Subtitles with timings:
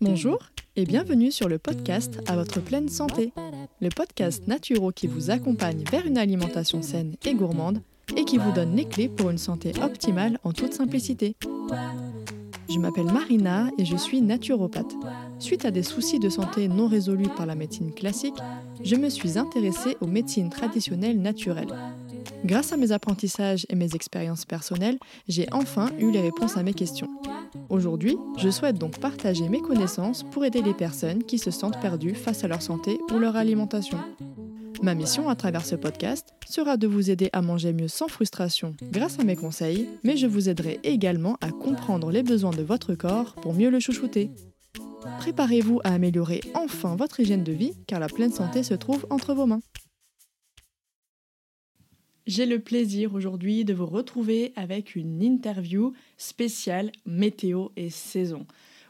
[0.00, 0.38] Bonjour
[0.74, 3.32] et bienvenue sur le podcast À votre pleine santé,
[3.80, 7.82] le podcast naturo qui vous accompagne vers une alimentation saine et gourmande
[8.16, 11.36] et qui vous donne les clés pour une santé optimale en toute simplicité.
[12.72, 14.94] Je m'appelle Marina et je suis naturopathe.
[15.38, 18.38] Suite à des soucis de santé non résolus par la médecine classique,
[18.82, 21.74] je me suis intéressée aux médecines traditionnelles naturelles.
[22.46, 24.98] Grâce à mes apprentissages et mes expériences personnelles,
[25.28, 27.08] j'ai enfin eu les réponses à mes questions.
[27.68, 32.14] Aujourd'hui, je souhaite donc partager mes connaissances pour aider les personnes qui se sentent perdues
[32.14, 33.98] face à leur santé ou leur alimentation.
[34.82, 38.74] Ma mission à travers ce podcast sera de vous aider à manger mieux sans frustration
[38.90, 42.96] grâce à mes conseils, mais je vous aiderai également à comprendre les besoins de votre
[42.96, 44.32] corps pour mieux le chouchouter.
[45.18, 49.34] Préparez-vous à améliorer enfin votre hygiène de vie car la pleine santé se trouve entre
[49.34, 49.62] vos mains.
[52.26, 58.46] J'ai le plaisir aujourd'hui de vous retrouver avec une interview spéciale météo et saison.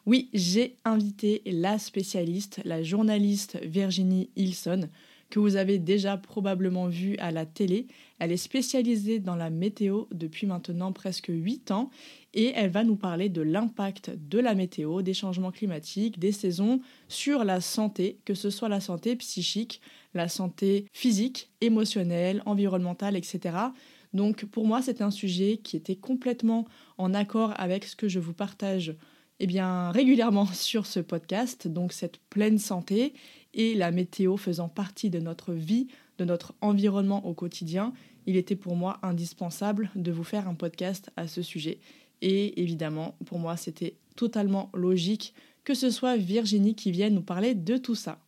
[0.07, 4.89] Oui, j'ai invité la spécialiste, la journaliste Virginie Hilson,
[5.33, 7.87] que vous avez déjà probablement vu à la télé.
[8.19, 11.89] Elle est spécialisée dans la météo depuis maintenant presque 8 ans
[12.35, 16.83] et elle va nous parler de l'impact de la météo, des changements climatiques, des saisons
[17.09, 19.81] sur la santé, que ce soit la santé psychique,
[20.13, 23.57] la santé physique, émotionnelle, environnementale, etc.
[24.13, 26.67] Donc pour moi, c'est un sujet qui était complètement
[26.99, 28.95] en accord avec ce que je vous partage
[29.45, 33.15] eh bien, régulièrement sur ce podcast, donc cette pleine santé
[33.55, 37.93] et la météo faisant partie de notre vie, de notre environnement au quotidien,
[38.27, 41.79] il était pour moi indispensable de vous faire un podcast à ce sujet.
[42.21, 47.55] Et évidemment, pour moi, c'était totalement logique que ce soit Virginie qui vienne nous parler
[47.55, 48.19] de tout ça.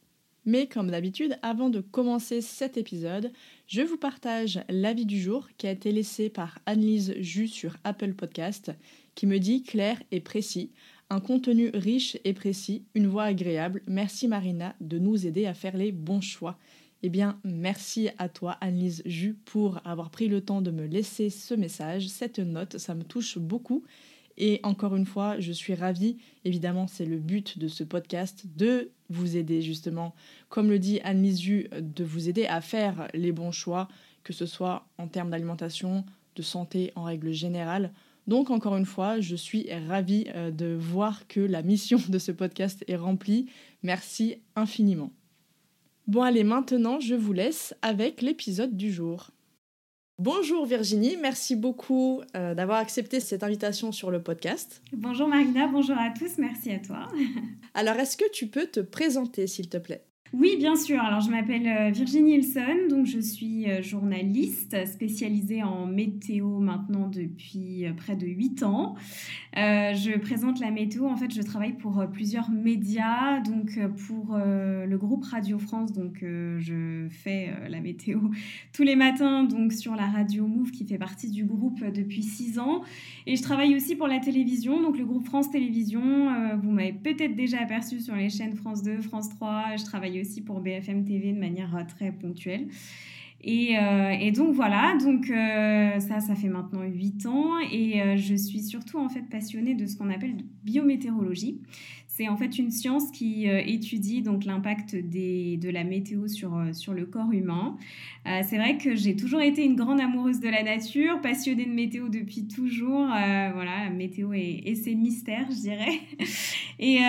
[0.47, 3.33] Mais comme d'habitude, avant de commencer cet épisode,
[3.67, 8.13] je vous partage l'avis du jour qui a été laissé par Annelise Jus sur Apple
[8.13, 8.73] Podcast,
[9.15, 10.71] qui me dit clair et précis
[11.11, 13.83] un contenu riche et précis, une voix agréable.
[13.87, 16.59] Merci Marina de nous aider à faire les bons choix.
[17.03, 21.29] Eh bien, merci à toi, Annelise Jus, pour avoir pris le temps de me laisser
[21.29, 22.79] ce message, cette note.
[22.79, 23.85] Ça me touche beaucoup.
[24.37, 26.17] Et encore une fois, je suis ravie.
[26.45, 30.15] Évidemment, c'est le but de ce podcast de vous aider justement,
[30.49, 33.89] comme le dit Annelise de vous aider à faire les bons choix,
[34.23, 36.05] que ce soit en termes d'alimentation,
[36.37, 37.93] de santé en règle générale.
[38.27, 42.33] Donc encore une fois, je suis ravie euh, de voir que la mission de ce
[42.33, 43.47] podcast est remplie.
[43.83, 45.13] Merci infiniment.
[46.07, 49.31] Bon allez, maintenant je vous laisse avec l'épisode du jour.
[50.19, 54.81] Bonjour Virginie, merci beaucoup euh, d'avoir accepté cette invitation sur le podcast.
[54.93, 57.09] Bonjour Marina, bonjour à tous, merci à toi.
[57.75, 60.05] Alors est-ce que tu peux te présenter s'il te plaît?
[60.33, 61.01] Oui, bien sûr.
[61.01, 67.07] Alors, je m'appelle euh, Virginie Hilson, donc je suis euh, journaliste spécialisée en météo maintenant
[67.09, 68.97] depuis euh, près de 8 ans.
[69.55, 71.07] je présente la météo.
[71.07, 75.93] En fait, je travaille pour plusieurs médias, donc pour le groupe Radio France.
[75.93, 78.19] Donc, je fais la météo
[78.73, 82.59] tous les matins, donc sur la radio Move qui fait partie du groupe depuis 6
[82.59, 82.83] ans.
[83.27, 86.57] Et je travaille aussi pour la télévision, donc le groupe France Télévisions.
[86.61, 89.77] vous m'avez peut-être déjà aperçu sur les chaînes France 2, France 3.
[89.79, 92.69] Je travaille aussi pour BFM TV de manière euh, très ponctuelle.
[93.47, 98.35] Et, euh, et, donc voilà, donc euh, ça, ça fait maintenant 8 ans et je
[98.35, 101.61] suis surtout en fait passionnée de ce qu'on appelle biométéorologie.
[102.17, 106.71] C'est en fait une science qui euh, étudie donc l'impact de la météo sur, euh,
[106.95, 107.77] le corps humain.
[108.29, 111.73] Euh, c'est vrai que j'ai toujours été une grande amoureuse de la nature, passionnée de
[111.73, 113.09] météo depuis toujours.
[113.09, 115.99] voilà, météo et, ses mystères, je dirais.
[116.79, 117.01] et,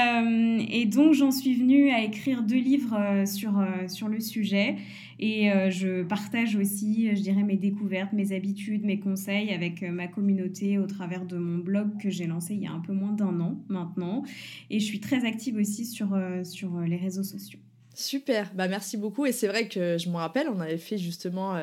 [0.71, 4.75] et, donc j'en suis venue à écrire deux livres sur le sujet.
[5.19, 9.91] Et euh, je partage aussi, je dirais, mes découvertes, mes habitudes, mes conseils avec euh,
[9.91, 12.93] ma communauté au travers de mon blog que j'ai lancé il y a un peu
[12.93, 14.23] moins d'un an maintenant.
[14.69, 17.59] Et je suis très active aussi sur, euh, sur les réseaux sociaux.
[17.93, 19.25] Super, bah merci beaucoup.
[19.25, 21.57] Et c'est vrai que je me rappelle, on avait fait justement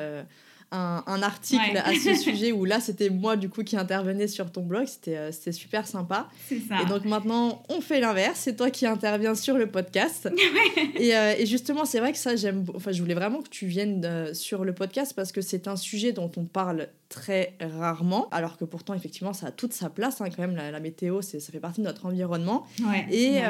[0.73, 4.63] un, article à ce sujet où là c'était moi du coup qui intervenais sur ton
[4.63, 6.29] blog, c'était euh, c'était super sympa.
[6.49, 6.83] Ça.
[6.83, 10.31] Et donc maintenant on fait l'inverse, c'est toi qui interviens sur le podcast.
[10.97, 13.67] et, euh, et, justement c'est vrai que ça j'aime, enfin je voulais vraiment que tu
[13.67, 18.29] viennes euh, sur le podcast parce que c'est un sujet dont on parle très rarement,
[18.31, 21.39] alors que pourtant effectivement ça a toute sa place hein, quand même la, météo, ça
[21.39, 22.67] fait partie de notre environnement.
[22.81, 23.41] Ouais, et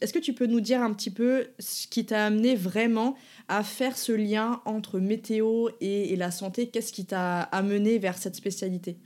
[0.00, 3.16] est-ce que tu peux nous dire un petit peu ce qui t'a amené vraiment
[3.48, 6.68] à faire ce lien entre météo et, la santé?
[6.68, 8.96] Qu'est-ce qui t'a amené vers cette spécialité?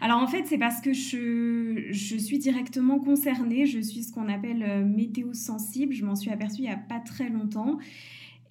[0.00, 4.28] Alors en fait, c'est parce que je, je, suis directement concernée, je suis ce qu'on
[4.28, 7.78] appelle euh, météo sensible, je m'en suis aperçue il n'y a pas très longtemps.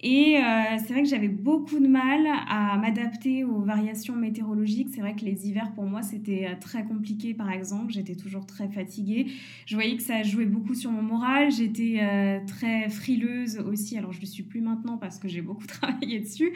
[0.00, 0.40] Et euh,
[0.78, 4.90] c'est vrai que j'avais beaucoup de mal à m'adapter aux variations météorologiques.
[4.94, 7.92] C'est vrai que les hivers, pour moi, c'était euh, très compliqué, par exemple.
[7.92, 9.26] J'étais toujours très fatiguée.
[9.66, 11.50] Je voyais que ça jouait beaucoup sur mon moral.
[11.50, 13.98] J'étais euh, très frileuse aussi.
[13.98, 16.52] Alors, je ne le suis plus maintenant parce que j'ai beaucoup travaillé dessus.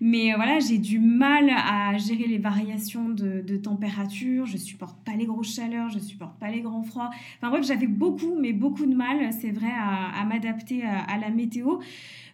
[0.00, 4.46] Mais voilà, j'ai du mal à gérer les variations de, température.
[4.46, 5.88] Je supporte pas les grosses chaleurs.
[5.88, 7.10] Je supporte pas les grands froids.
[7.38, 11.78] Enfin bref, j'avais beaucoup, mais beaucoup de mal, c'est vrai, à, m'adapter à la météo.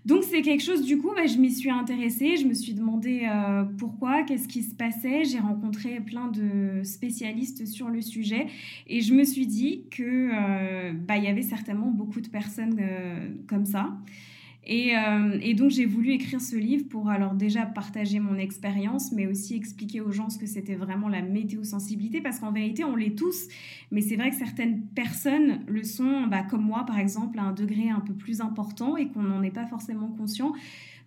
[0.05, 3.29] Donc c'est quelque chose, du coup, bah, je m'y suis intéressée, je me suis demandé
[3.31, 5.25] euh, pourquoi, qu'est-ce qui se passait.
[5.25, 8.49] J'ai rencontré plein de spécialistes sur le sujet
[8.89, 13.29] et je me suis dit que euh, bah, y avait certainement beaucoup de personnes euh,
[13.47, 13.91] comme ça.
[14.71, 19.27] Euh, et, donc j'ai voulu écrire ce livre pour alors déjà partager mon expérience, mais
[19.27, 23.17] aussi expliquer aux gens ce que c'était vraiment la météosensibilité, parce qu'en vérité on l'est
[23.19, 23.49] tous,
[23.91, 27.53] mais c'est vrai que certaines personnes le sont, bah, comme moi par exemple, à un
[27.53, 30.53] degré un peu plus important et qu'on n'en est pas forcément conscient.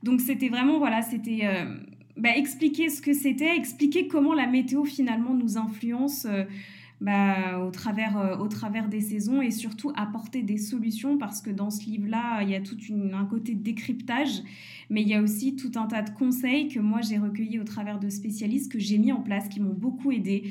[0.03, 1.77] Donc c'était vraiment, voilà, c'était euh,
[2.17, 6.25] bah, expliquer ce que c'était, expliquer comment la météo finalement nous influence.
[6.29, 6.43] Euh,
[7.01, 11.49] bah, au, travers, euh, au travers des saisons et surtout apporter des solutions parce que
[11.49, 12.77] dans ce livre-là, il y a tout
[13.13, 14.41] un côté décryptage,
[14.89, 17.65] mais il y a aussi tout un tas de conseils que moi j'ai recueillis au
[17.65, 20.43] travers de spécialistes que j'ai mis en place, qui m'ont beaucoup aidé.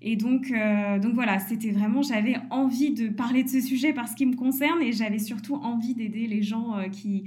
[0.00, 4.14] Et donc, euh, donc voilà, c'était vraiment, j'avais envie de parler de ce sujet parce
[4.14, 7.24] qu'il me concerne et j'avais surtout envie d'aider les gens euh, qui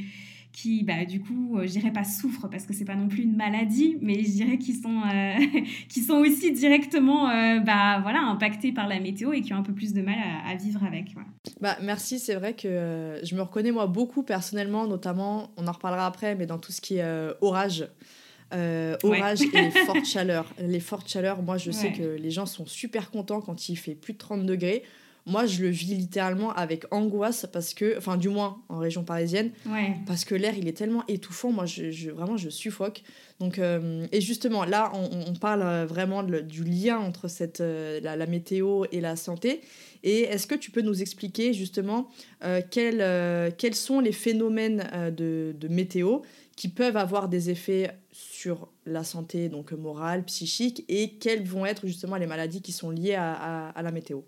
[0.55, 3.23] qui, bah, du coup, euh, je dirais pas souffrent parce que c'est pas non plus
[3.23, 8.21] une maladie, mais je dirais qu'ils sont, euh, qui sont aussi directement euh, bah, voilà,
[8.21, 10.15] impactés par la météo et qui ont un peu plus de mal
[10.47, 11.13] à, vivre avec.
[11.59, 16.05] Bah, merci, c'est vrai que je me reconnais moi beaucoup personnellement, notamment, on en reparlera
[16.05, 17.87] après, mais dans tout ce qui est orage.
[18.53, 20.53] orage et les fortes chaleurs.
[20.59, 23.95] Les fortes chaleurs, moi je sais que les gens sont super contents quand il fait
[23.95, 24.83] plus de 30 degrés.
[25.27, 29.51] Moi, je le vis littéralement avec angoisse parce que, enfin, du moins en région parisienne,
[30.05, 31.51] parce que l'air il est tellement étouffant.
[31.51, 33.01] Moi, je, vraiment, je suffoque.
[33.39, 38.25] Donc, euh, et justement, là, on, parle euh, vraiment du lien entre cette, euh, la,
[38.27, 39.61] météo et la santé.
[40.03, 42.07] Et est-ce que tu peux nous expliquer justement
[42.69, 44.87] quels, quels sont les phénomènes
[45.17, 46.19] de, de météo
[46.55, 51.87] qui peuvent avoir des effets sur la santé donc morale, psychique, et quelles vont être
[51.87, 54.21] justement les maladies qui sont liées à la météo?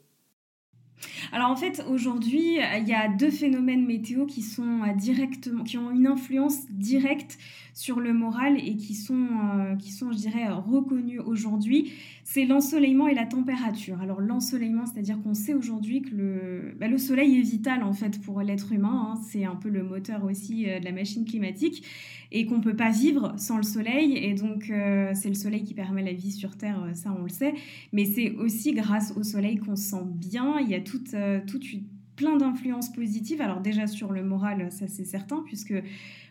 [1.32, 5.78] Alors en fait, aujourd'hui, il y a deux phénomènes météo qui sont euh, directement, qui
[5.78, 7.38] ont une influence directe
[7.74, 11.94] sur le moral et qui sont, euh, qui sont je dirais, reconnus aujourd'hui.
[12.30, 14.02] C'est l'ensoleillement et la température.
[14.02, 18.20] Alors l'ensoleillement, c'est-à-dire qu'on sait aujourd'hui que le, bah, le soleil est vital en fait
[18.22, 19.14] pour l'être humain.
[19.14, 19.22] Hein.
[19.30, 21.86] C'est un peu le moteur aussi euh, de la machine climatique
[22.34, 24.18] et qu'on ne peut pas vivre sans le soleil.
[24.18, 27.24] Et donc, euh, c'est le soleil qui permet la vie sur Terre, euh, ça on
[27.24, 27.54] le sait.
[27.94, 30.60] Mais c'est aussi grâce au soleil qu'on se sent bien.
[30.60, 31.16] Il y a toute,
[32.18, 33.40] plein d'influences positives.
[33.40, 35.76] Alors déjà sur le moral, ça c'est certain, puisque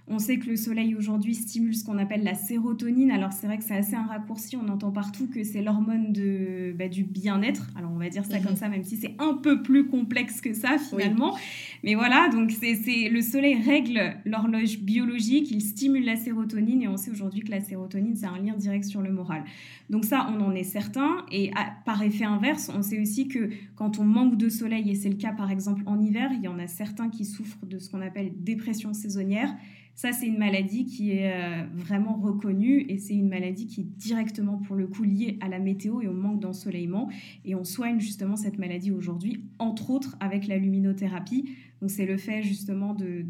[0.08, 3.10] on sait que le soleil aujourd'hui stimule ce qu'on appelle la sérotonine.
[3.10, 6.72] Alors c'est vrai que c'est assez un raccourci, on entend partout que c'est l'hormone de,
[6.78, 7.68] bah, du bien-être.
[7.76, 8.56] Alors on va dire ça comme mhm.
[8.56, 11.36] ça, même si c'est un peu plus complexe que ça finalement.
[11.82, 16.96] Mais voilà, donc c'est le soleil règle l'horloge biologique, il stimule la sérotonine et on
[16.96, 19.42] sait aujourd'hui que la sérotonine, c'est un lien direct sur le moral.
[19.90, 21.24] Donc ça, on en est certain.
[21.32, 21.50] Et
[21.84, 25.16] par effet inverse, on sait aussi que quand on manque de soleil, et c'est le
[25.16, 28.00] cas par exemple en hiver, il y en a certains qui souffrent de ce qu'on
[28.00, 29.54] appelle dépression saisonnière
[29.96, 33.85] ça, c'est une maladie qui est euh, vraiment reconnue et c'est une maladie qui est
[33.97, 37.09] directement, pour le coup, liée à la météo et au manque d'ensoleillement.
[37.47, 41.49] Et on soigne justement cette maladie aujourd'hui, entre autres avec la luminothérapie.
[41.80, 43.25] Donc, c'est le fait justement de,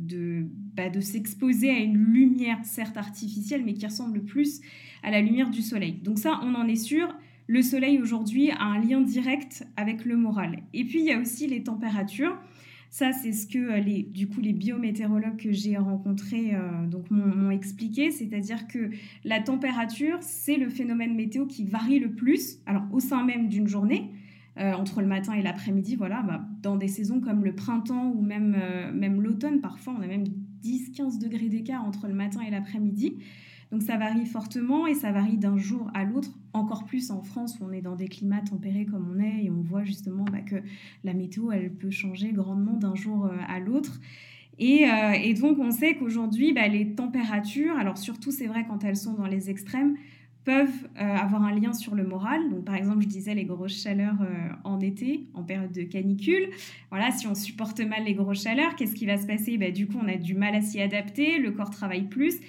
[0.74, 4.60] bah, de s'exposer à une lumière, certes artificielle, mais qui ressemble plus
[5.04, 6.00] à la lumière du soleil.
[6.02, 7.14] Donc, ça, on en est sûr.
[7.46, 10.64] Le soleil aujourd'hui a un lien direct avec le moral.
[10.74, 12.36] Et puis, il y a aussi les températures.
[12.90, 17.50] Ça, c'est ce que euh, les, du coup, les biométéorologues que j'ai rencontrés euh, m'ont
[17.50, 18.90] expliqué, c'est-à-dire que
[19.24, 23.66] la température, c'est le phénomène météo qui varie le plus, alors au sein même d'une
[23.66, 24.10] journée,
[24.58, 28.22] euh, entre le matin et l'après-midi, voilà, bah, dans des saisons comme le printemps ou
[28.22, 28.56] même,
[28.94, 30.24] même l'automne, parfois on a même
[30.62, 33.18] 10-15 degrés d'écart entre le matin et l'après-midi.
[33.72, 37.58] Donc ça varie fortement et ça varie d'un jour à l'autre, encore plus en France
[37.60, 40.40] où on est dans des climats tempérés comme on est et on voit justement bah,
[40.40, 40.56] que
[41.04, 44.00] la météo, elle peut changer grandement d'un jour euh, à l'autre.
[44.58, 48.96] Euh, et, donc on sait qu'aujourd'hui, bah, les températures, alors surtout c'est vrai quand elles
[48.96, 49.96] sont dans les extrêmes,
[50.44, 52.48] peuvent euh, avoir un lien sur le moral.
[52.50, 54.16] Donc, par exemple, je disais les grosses chaleurs
[54.62, 56.50] en été, en période de canicule.
[56.90, 59.58] Voilà, si on supporte mal les grosses chaleurs, qu'est-ce qui va se passer?
[59.58, 62.40] Bah, Du coup, on a du mal à s'y adapter, le corps travaille plus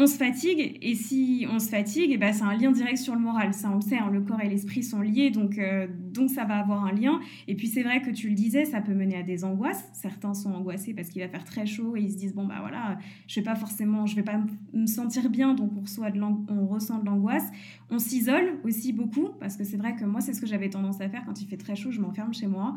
[0.00, 3.14] on se fatigue et si on se fatigue, eh ben c'est un lien direct sur
[3.14, 3.52] le moral.
[3.52, 6.44] Ça, on le sait, hein, le corps et l'esprit sont liés, donc, euh, donc ça
[6.44, 7.20] va avoir un lien.
[7.48, 9.84] Et puis c'est vrai que tu le disais, ça peut mener à des angoisses.
[9.92, 12.56] Certains sont angoissés parce qu'il va faire très chaud et ils se disent bon bah
[12.60, 14.40] voilà, je vais pas forcément, je vais pas
[14.72, 17.48] me sentir bien, donc on, on ressent de l'angoisse.
[17.90, 21.00] On s'isole aussi beaucoup parce que c'est vrai que moi c'est ce que j'avais tendance
[21.00, 22.76] à faire quand il fait très chaud, je m'enferme chez moi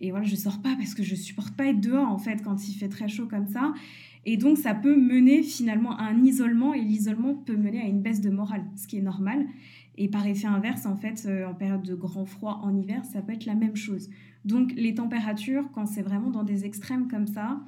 [0.00, 2.68] et voilà je sors pas parce que je supporte pas être dehors en fait quand
[2.68, 3.72] il fait très chaud comme ça.
[4.26, 8.00] Et donc, ça peut mener finalement à un isolement, et l'isolement peut mener à une
[8.00, 9.46] baisse de morale, ce qui est normal.
[9.96, 13.22] Et par effet inverse, en fait, euh, en période de grand froid en hiver, ça
[13.22, 14.10] peut être la même chose.
[14.44, 17.60] Donc, les températures, quand c'est vraiment dans des extrêmes comme ça,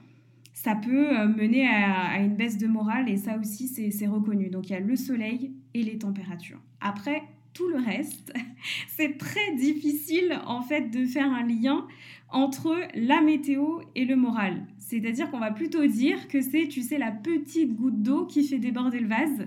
[0.53, 4.49] ça peut euh, mener à, une baisse de morale, et ça aussi, c'est reconnu.
[4.49, 6.61] Donc, il y a le soleil et les températures.
[6.81, 7.23] Après,
[7.53, 8.33] tout le reste,
[8.89, 11.87] c'est très difficile, en fait, de faire un lien
[12.31, 14.67] entre la météo et le moral.
[14.79, 18.59] C'est-à-dire qu'on va plutôt dire que c'est, tu sais, la petite goutte d'eau qui fait
[18.59, 19.47] déborder le vase,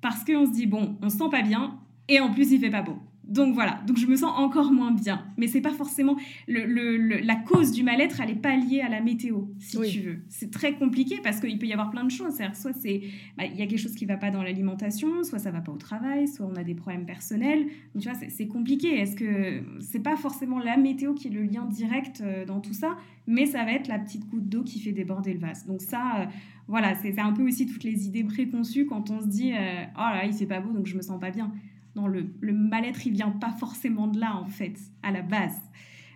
[0.00, 2.70] parce qu'on se dit, bon, on se sent pas bien, et en plus il fait
[2.70, 2.98] pas beau.
[3.26, 5.24] Donc voilà, donc je me sens encore moins bien.
[5.36, 6.16] Mais c'est pas forcément
[6.46, 10.18] la cause du mal-être, elle n'est pas liée à la météo, si tu veux.
[10.28, 12.36] C'est très compliqué parce qu'il peut y avoir plein de choses.
[12.54, 13.02] Soit c'est
[13.36, 15.72] bah, il y a quelque chose qui va pas dans l'alimentation, soit ça va pas
[15.72, 17.66] au travail, soit on a des problèmes personnels.
[17.94, 19.00] Donc tu vois, c'est compliqué.
[19.00, 22.72] Est-ce que c'est pas forcément la météo qui est le lien direct euh, dans tout
[22.72, 25.66] ça, mais ça va être la petite goutte d'eau qui fait déborder le vase.
[25.66, 26.26] Donc ça, euh,
[26.68, 29.98] voilà, c'est un peu aussi toutes les idées préconçues quand on se dit euh, oh
[29.98, 31.52] là, il fait pas beau, donc je me sens pas bien
[31.96, 35.56] non, le, mal-être, il vient pas forcément de là, en fait, à la base.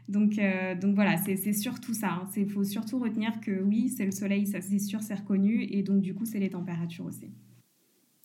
[0.08, 2.22] Donc, euh, donc voilà, c'est surtout ça.
[2.36, 2.46] Il hein.
[2.52, 5.66] faut surtout retenir que oui, c'est le soleil, ça c'est sûr, c'est reconnu.
[5.70, 7.30] Et donc, du coup, c'est les températures aussi.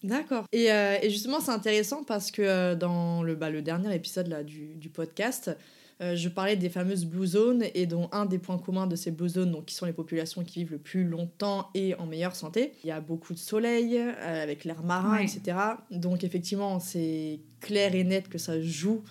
[0.04, 0.46] D'accord.
[0.52, 4.44] Et, euh, justement, c'est intéressant parce que euh, dans le, bah, le dernier épisode là,
[4.44, 5.56] du, du podcast,
[6.02, 9.12] euh, je parlais des fameuses blue zones et dont un des points communs de ces
[9.12, 12.36] blue zones, donc, qui sont les populations qui vivent le plus longtemps et en meilleure
[12.36, 12.74] santé.
[12.84, 15.58] Il y a beaucoup de soleil euh, avec l'air marin, etc.
[15.92, 19.04] Donc effectivement, c'est clair et net que ça joue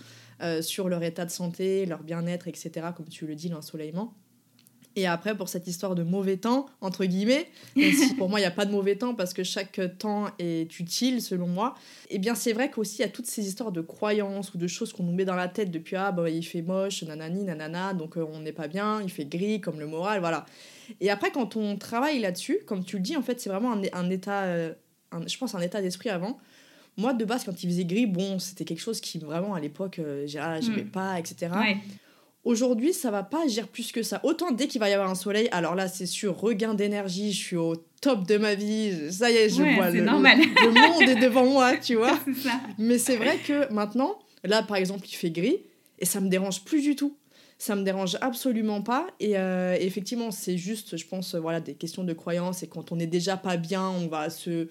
[0.42, 2.88] euh, sur leur état de santé, leur bien-être, etc.
[2.94, 4.12] Comme tu le dis, l'ensoleillement.
[4.96, 7.48] Et après, pour cette histoire de mauvais temps, entre guillemets,
[8.18, 11.20] pour moi, il n'y a pas de mauvais temps parce que chaque temps est utile,
[11.20, 11.74] selon moi,
[12.10, 14.66] eh bien, c'est vrai qu'aussi, il y a toutes ces histoires de croyances ou de
[14.66, 17.92] choses qu'on nous met dans la tête depuis Ah, bah, il fait moche, nanani, nanana,
[17.92, 20.46] donc euh, on n'est pas bien, il fait gris, comme le moral, voilà.
[21.00, 23.82] Et après, quand on travaille là-dessus, comme tu le dis, en fait, c'est vraiment un,
[23.92, 24.72] un état, euh,
[25.26, 26.38] je pense, un état d'esprit avant.
[26.96, 29.98] Moi, de base, quand il faisait gris, bon, c'était quelque chose qui, vraiment, à l'époque,
[29.98, 30.90] euh, ah, j'aimais mm.
[30.90, 31.52] pas, etc.
[31.56, 31.78] Ouais.
[32.44, 34.20] Aujourd'hui, ça va pas agir plus que ça.
[34.22, 37.42] Autant dès qu'il va y avoir un soleil, alors là, c'est sûr, regain d'énergie, je
[37.42, 40.38] suis au top de ma vie, ça y est, je vois le, normal.
[40.38, 42.18] le, monde est devant moi, tu vois.
[42.42, 42.60] ça.
[42.78, 45.62] Mais c'est vrai que maintenant, là, par exemple, il fait gris,
[45.98, 47.16] et ça me dérange plus du tout.
[47.56, 49.06] Ça me dérange absolument pas.
[49.20, 52.62] Et euh, effectivement, c'est juste, je pense, voilà, des questions de croyance.
[52.62, 54.68] Et quand on est déjà pas bien, on va se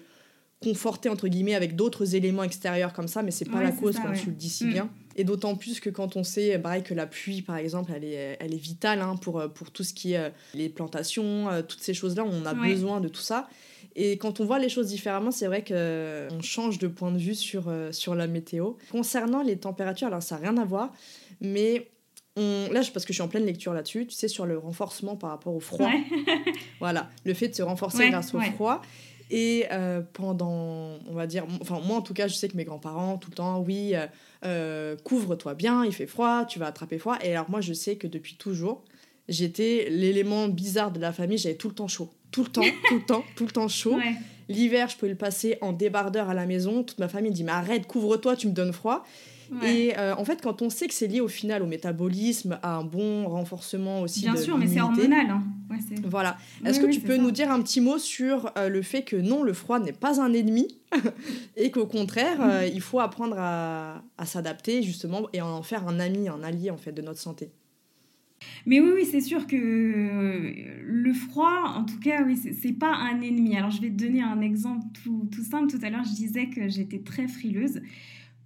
[0.62, 4.14] conforter, entre guillemets, avec d'autres éléments extérieurs comme ça, mais c'est pas la cause, comme
[4.14, 4.72] tu le dis si mm.
[4.72, 4.90] bien.
[5.16, 8.36] Et d'autant plus que quand on sait, pareil, que la pluie, par exemple, elle est,
[8.40, 11.80] elle est vitale hein, pour, pour tout ce qui est euh, les plantations, euh, toutes
[11.80, 13.48] ces choses-là, on a besoin de tout ça.
[13.96, 17.34] Et quand on voit les choses différemment, c'est vrai qu'on change de point de vue
[17.34, 18.72] sur, euh, sur la météo.
[18.90, 20.92] Concernant les températures, alors ça n'a rien à voir,
[21.40, 21.90] mais
[22.36, 22.68] on...
[22.72, 25.30] là, parce que je suis en pleine lecture là-dessus, tu sais, sur le renforcement par
[25.30, 25.90] rapport au froid.
[26.80, 28.82] voilà, le fait de se renforcer grâce au froid.
[29.30, 29.66] Et
[30.12, 33.30] pendant, on va dire, enfin moi en tout cas, je sais que mes grands-parents, tout
[33.30, 33.94] le temps, oui,
[34.44, 37.16] euh, couvre-toi bien, il fait froid, tu vas attraper froid.
[37.22, 38.84] Et alors moi, je sais que depuis toujours,
[39.28, 42.10] j'étais l'élément bizarre de la famille, j'avais tout le temps chaud.
[42.30, 43.98] Tout le temps, tout le temps, tout le temps chaud.
[44.50, 46.82] L'hiver, je pouvais le passer en débardeur à la maison.
[46.82, 49.06] Toute ma famille dit, mais arrête, couvre-toi, tu me donnes froid.
[49.62, 52.76] Et euh, en fait, quand on sait que c'est lié au final au métabolisme, à
[52.76, 54.22] un bon renforcement aussi.
[54.22, 55.30] Bien sûr, mais c'est hormonal.
[55.30, 55.42] Hein.
[56.04, 56.36] voilà.
[56.64, 59.42] Est-ce que tu peux nous dire un petit mot sur euh, le fait que non,
[59.42, 60.68] le froid n'est pas un ennemi
[61.56, 62.72] et qu'au contraire, euh, mm.
[62.74, 66.76] il faut apprendre à, à s'adapter justement et en faire un ami, un allié en
[66.76, 67.50] fait de notre santé
[68.66, 73.20] mais oui, oui c'est sûr que le froid, en tout cas, oui, c'est pas un
[73.20, 73.56] ennemi.
[73.56, 75.70] Alors, je vais te donner un exemple tout, tout simple.
[75.70, 77.80] Tout à l'heure, je disais que j'étais très frileuse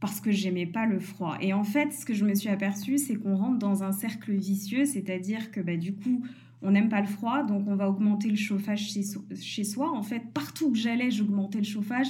[0.00, 1.36] parce que j'aimais pas le froid.
[1.40, 4.32] Et en fait, ce que je me suis aperçue, c'est qu'on rentre dans un cercle
[4.32, 6.24] vicieux, c'est-à-dire que bah, du coup,
[6.62, 9.02] on n'aime pas le froid, donc on va augmenter le chauffage chez,
[9.40, 9.90] chez soi.
[9.92, 12.08] En fait, partout que j'allais, j'augmentais le chauffage.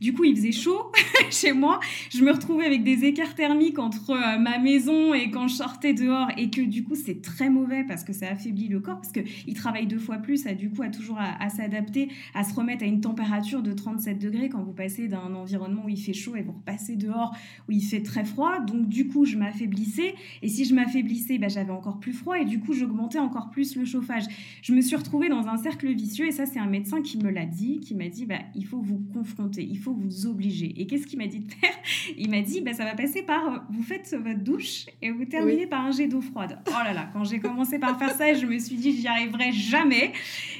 [0.00, 0.92] Du coup, il faisait chaud
[1.30, 1.80] chez moi.
[2.10, 5.94] Je me retrouvais avec des écarts thermiques entre euh, ma maison et quand je sortais
[5.94, 6.28] dehors.
[6.36, 9.00] Et que du coup, c'est très mauvais parce que ça affaiblit le corps.
[9.00, 12.54] Parce qu'il travaille deux fois plus, à, du coup, à toujours à, s'adapter, à se
[12.54, 16.12] remettre à une température de 37 degrés quand vous passez d'un environnement où il fait
[16.12, 17.34] chaud et vous repassez dehors
[17.68, 18.60] où il fait très froid.
[18.60, 20.14] Donc, du coup, je m'affaiblissais.
[20.42, 22.38] Et si je m'affaiblissais, bah, j'avais encore plus froid.
[22.38, 24.24] Et du coup, j'augmentais encore plus le chauffage.
[24.62, 27.30] Je me suis retrouvée dans un cercle vicieux et ça, c'est un médecin qui me
[27.30, 30.74] l'a dit, qui m'a dit, bah, il faut vous confronter, il faut vous obliger.
[30.76, 31.70] Et qu'est-ce qu'il m'a dit de faire?
[32.18, 35.66] Il m'a dit, bah, ça va passer par, vous faites votre douche et vous terminez
[35.66, 36.58] par un jet d'eau froide.
[36.68, 39.52] Oh là là, quand j'ai commencé par faire ça, je me suis dit, j'y arriverai
[39.52, 40.12] jamais.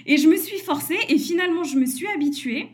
[0.07, 2.69] Et je me suis forcée et finalement, je me suis habituée.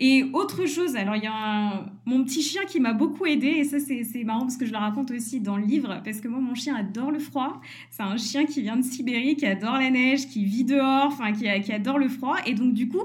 [0.00, 3.64] Et autre chose, alors il y a mon petit chien qui m'a beaucoup aidé, et
[3.64, 6.40] ça c'est marrant parce que je le raconte aussi dans le livre, parce que moi
[6.40, 7.60] mon chien adore le froid.
[7.90, 11.32] C'est un chien qui vient de Sibérie, qui adore la neige, qui vit dehors, enfin
[11.32, 12.36] qui, adore le froid.
[12.44, 13.02] Et donc du coup,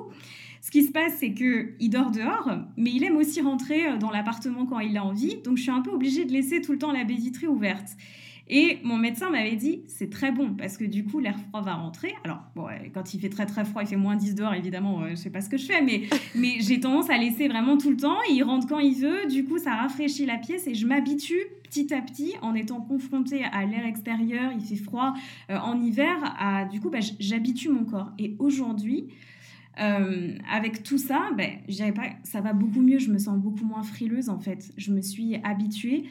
[0.62, 3.98] ce qui se passe, c'est que il dort dehors, mais il aime aussi rentrer euh,
[3.98, 5.38] dans l'appartement quand il a envie.
[5.44, 7.98] Donc je suis un peu obligée de laisser tout le temps la baie vitrée ouverte.
[8.50, 11.76] Et mon médecin m'avait dit, c'est très bon, parce que du coup, l'air froid va
[11.76, 12.16] rentrer.
[12.24, 15.16] Alors, bon, quand il fait très très froid, il fait moins 10 dehors, évidemment, je
[15.16, 16.04] sais pas ce que je fais, mais,
[16.36, 18.18] mais j'ai tendance à laisser vraiment tout le temps.
[18.32, 21.40] Il rentre quand il veut, du coup, ça rafraîchit la pièce et je m'habitue
[21.70, 25.14] petit à petit en étant confrontée à l'air extérieur, il fait froid
[25.50, 28.12] euh, en hiver, à, du coup, bah, j'habitue mon corps.
[28.18, 29.08] Et aujourd'hui,
[29.80, 31.60] euh, avec tout ça, ben,
[31.94, 34.72] pas, ça va beaucoup mieux, je me sens beaucoup moins frileuse en fait.
[34.78, 36.06] Je me suis habituée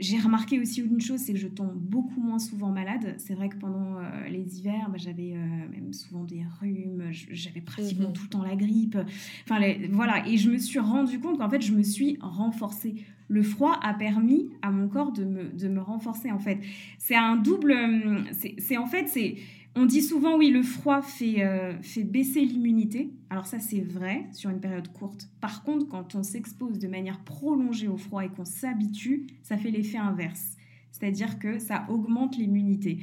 [0.00, 3.14] j'ai remarqué aussi une chose, c'est que je tombe beaucoup moins souvent malade.
[3.18, 7.60] C'est vrai que pendant euh, les hivers, bah, j'avais euh, même souvent des rhumes, j'avais
[7.60, 8.14] pratiquement mhm.
[8.14, 8.96] tout le temps la grippe.
[9.44, 9.60] Enfin,
[9.92, 10.26] voilà.
[10.26, 12.94] Et je me suis rendu compte qu'en fait, je me suis renforcée.
[13.28, 16.58] Le froid a permis à mon corps de me, de me renforcer, en fait.
[16.98, 17.72] C'est un double.
[17.72, 18.24] Hum,
[18.58, 19.36] c'est en fait, c'est
[19.76, 23.12] on dit souvent, oui, le froid fait, euh, fait baisser l'immunité.
[23.30, 25.28] Alors ça, c'est vrai sur une période courte.
[25.40, 29.70] Par contre, quand on s'expose de manière prolongée au froid et qu'on s'habitue, ça fait
[29.70, 30.56] l'effet inverse.
[30.90, 32.98] C'est-à-dire que ça augmente l'immunité.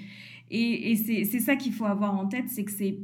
[0.49, 2.97] Et, c'est ça qu'il faut avoir en tête, c'est que c'est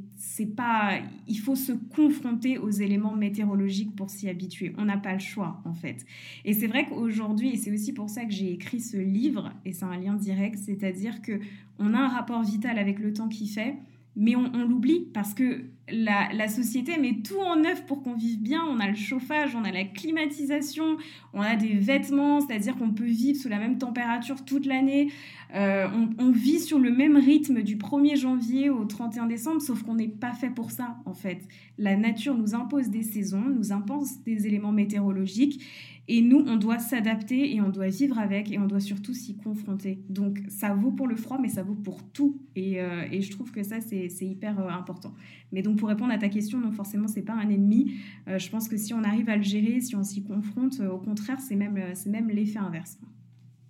[0.55, 4.73] pas, il faut se confronter aux éléments météorologiques pour s'y habituer.
[4.77, 6.05] On n'a pas le choix en fait.
[6.45, 9.73] Et c'est vrai qu'aujourd'hui, et c'est aussi pour ça que j'ai écrit ce livre, et
[9.73, 11.39] c'est un lien direct, c'est-à-dire que
[11.79, 13.75] on a un rapport vital avec le temps qui fait,
[14.15, 18.63] mais on, l'oublie parce que la, société met tout en œuvre pour qu'on vive bien.
[18.69, 20.97] On a le chauffage, on a la climatisation,
[21.33, 25.11] on a des vêtements, c'est-à-dire qu'on peut vivre sous la même température toute l'année.
[25.55, 25.87] Euh,
[26.19, 30.07] on, vit sur le même rythme du 1er janvier au 31 décembre, sauf qu'on n'est
[30.07, 31.47] pas fait pour ça en fait.
[31.77, 35.63] La nature nous impose des saisons, nous impose des éléments météorologiques
[36.09, 39.37] et nous, on doit s'adapter et on doit vivre avec et on doit surtout s'y
[39.37, 39.99] confronter.
[40.09, 42.41] Donc ça vaut pour le froid, mais ça vaut pour tout.
[42.57, 45.13] Et, euh, et je trouve que ça, c'est hyper euh, important.
[45.53, 47.93] Mais donc pour répondre à ta question, non, forcément, c'est pas un ennemi.
[48.27, 50.97] Euh, je pense que si on arrive à le gérer, si on s'y confronte, au
[50.97, 52.97] contraire, c'est même, même l'effet inverse.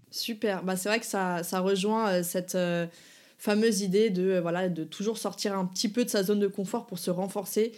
[0.09, 0.63] Super.
[0.63, 2.57] Bah, c'est vrai que ça, ça rejoint cette
[3.37, 6.87] fameuse idée de, voilà, de toujours sortir un petit peu de sa zone de confort
[6.87, 7.73] pour se renforcer,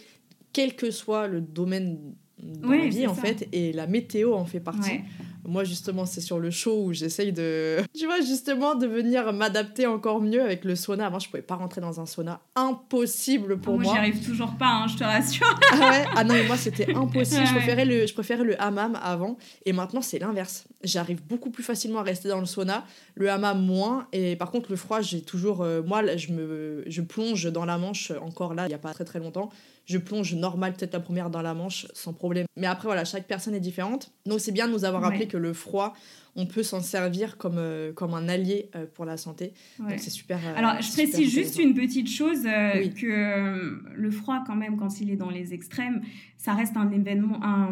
[0.54, 4.60] quel que soit le domaine dans la vie en fait et la météo en fait
[4.60, 5.00] partie.
[5.46, 9.86] Moi justement c'est sur le show où j'essaye de tu vois justement de venir m'adapter
[9.86, 11.06] encore mieux avec le sauna.
[11.06, 13.84] Avant je pouvais pas rentrer dans un sauna, impossible pour moi.
[13.84, 15.58] Moi j'y arrive toujours pas, hein, je te rassure.
[15.72, 16.04] ah ouais?
[16.14, 17.46] Ah non mais moi c'était impossible.
[17.46, 20.64] je préférais le je préférais le hammam avant et maintenant c'est l'inverse.
[20.82, 24.70] J'arrive beaucoup plus facilement à rester dans le sauna, le hammam moins et par contre
[24.70, 28.66] le froid j'ai toujours euh, moi je me je plonge dans la Manche encore là
[28.66, 29.50] il y a pas très très longtemps
[29.86, 32.46] je plonge normal peut-être la première dans la manche sans problème.
[32.56, 34.10] Mais après, voilà, chaque personne est différente.
[34.26, 35.94] Donc c'est bien de nous avoir rappelé que le froid,
[36.34, 39.52] on peut s'en servir comme, euh, comme un allié euh, pour la santé.
[39.78, 40.38] Donc c'est super.
[40.38, 45.10] Euh, Alors je précise juste une petite chose, que le froid quand même, quand il
[45.10, 46.02] est dans les extrêmes,
[46.38, 47.70] ça reste un événement, un,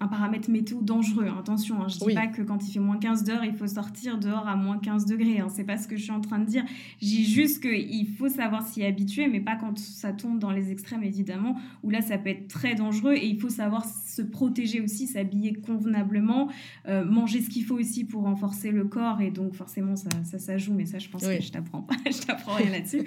[0.00, 1.28] un paramètre météo dangereux.
[1.38, 3.66] Attention, hein, je ne dis pas que quand il fait moins 15 d'heures, il faut
[3.66, 5.40] sortir dehors à moins 15 degrés.
[5.40, 6.64] Hein, c'est pas ce que je suis en train de dire.
[7.00, 10.70] Je dis juste qu'il faut savoir s'y habituer, mais pas quand ça tombe dans les
[10.70, 13.14] extrêmes, évidemment, où là, ça peut être très dangereux.
[13.14, 16.48] Et il faut savoir se protéger aussi, s'habiller convenablement,
[16.88, 19.20] euh, manger ce qu'il faut aussi pour renforcer le corps.
[19.20, 20.74] Et donc, forcément, ça, ça, joue.
[20.74, 21.96] Mais ça, je pense que je t'apprends pas.
[22.06, 23.02] je t'apprends rien là-dessus.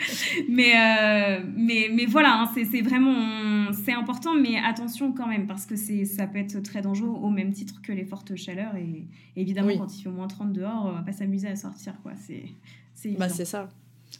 [0.49, 3.71] mais, euh, mais, mais voilà, hein, c'est vraiment...
[3.73, 7.51] C'est important, mais attention quand même, parce que ça peut être très dangereux au même
[7.51, 8.75] titre que les fortes chaleurs.
[8.75, 11.93] Et, évidemment, quand il fait moins 30 dehors, on va pas s'amuser à sortir.
[12.03, 12.13] quoi.
[12.15, 12.45] C'est
[13.17, 13.69] bah, c'est ça.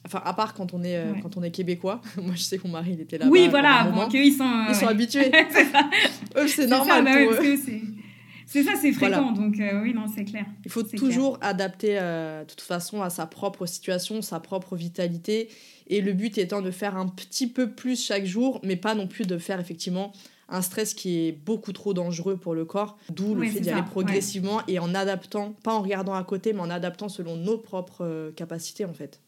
[0.05, 2.01] Enfin, à part quand on est, euh, quand on est québécois.
[2.21, 3.27] Moi, je sais que mon mari, il était là.
[3.27, 5.31] Oui, voilà, bon, ils sont, ils sont habitués.
[6.47, 7.03] c'est normal.
[7.03, 7.11] Bah
[8.45, 10.43] c'est ça, c'est fréquent, donc euh, oui, non, c'est clair.
[10.65, 15.49] Il faut toujours adapter euh, de toute façon à sa propre situation, sa propre vitalité.
[15.85, 19.07] Et le but étant de faire un petit peu plus chaque jour, mais pas non
[19.07, 20.13] plus de faire effectivement
[20.49, 23.83] un stress qui est beaucoup trop dangereux pour le corps, d'où le fait d'y aller
[23.83, 28.05] progressivement et en adaptant, pas en regardant à côté, mais en adaptant selon nos propres
[28.05, 29.19] euh, capacités en fait.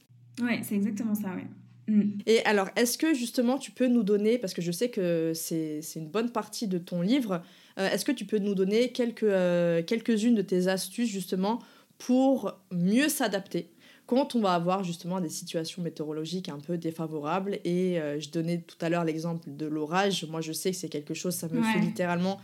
[0.42, 1.44] Oui, c'est exactement ça, oui.
[1.88, 2.20] Mm.
[2.26, 5.82] Et alors, est-ce que justement tu peux nous donner, parce que je sais que c'est
[5.96, 7.42] une bonne partie de ton livre,
[7.78, 8.92] euh, est-ce que tu peux nous donner
[9.24, 11.60] euh, quelques-unes de tes astuces justement
[11.98, 13.70] pour mieux s'adapter
[14.12, 17.60] quand on va avoir justement des situations météorologiques un peu défavorables.
[17.64, 20.26] Et je donnais tout à l'heure l'exemple de l'orage.
[20.30, 22.38] Moi, je sais que c'est quelque chose, ça me fait littéralement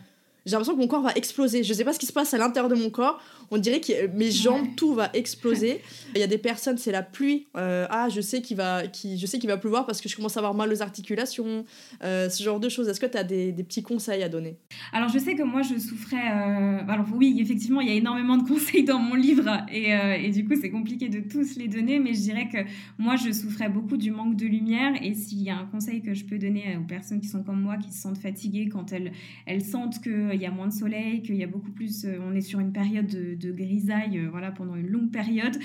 [0.46, 1.62] j'ai l'impression que mon corps va exploser.
[1.64, 3.20] Je sais pas ce qui se passe à l'intérieur de mon corps.
[3.52, 5.82] On dirait que mes jambes, tout va exploser.
[6.16, 7.48] Il y a des personnes, c'est la pluie.
[7.56, 10.16] Euh, ah, je sais qu'il va, qui, je sais qu'il va pleuvoir parce que je
[10.16, 11.66] commence à avoir mal aux articulations.
[12.04, 12.88] Euh, ce genre de choses.
[12.90, 14.58] Est-ce que tu as des, des, petits conseils à donner?
[14.92, 16.18] Alors, je sais que moi, je souffrais.
[16.18, 19.92] Euh, alors, oui, effectivement, il y a énormément de conseils dans mon livre et,
[20.26, 22.00] et du coup, c'est compliqué de tous les donner.
[22.00, 22.58] Mais je dirais que
[22.98, 24.94] moi, je souffrais beaucoup du manque de lumière.
[25.02, 27.62] Et s'il y a un conseil que je peux donner aux personnes qui sont comme
[27.62, 29.12] moi, qui se sentent fatiguées quand elles,
[29.46, 32.36] elles sentent que il y a moins de soleil, qu'il y a beaucoup plus, on
[32.36, 35.58] est sur une période de, grisaille, euh, voilà, pendant une longue période.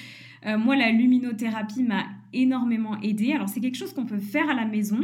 [0.47, 3.33] Euh, moi, la luminothérapie m'a énormément aidée.
[3.33, 5.01] Alors, c'est quelque chose qu'on peut faire à la maison.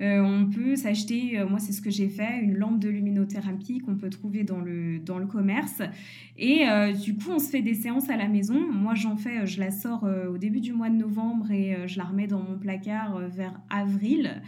[0.00, 4.10] on peut s'acheter, moi c'est ce que j'ai fait, une lampe de luminothérapie qu'on peut
[4.10, 5.80] trouver dans le, dans le commerce.
[6.36, 6.66] Et
[7.02, 8.60] du coup, on se fait des séances à la maison.
[8.70, 12.04] Moi j'en fais, je la sors au début du mois de novembre et je la
[12.04, 14.42] remets dans mon placard vers avril.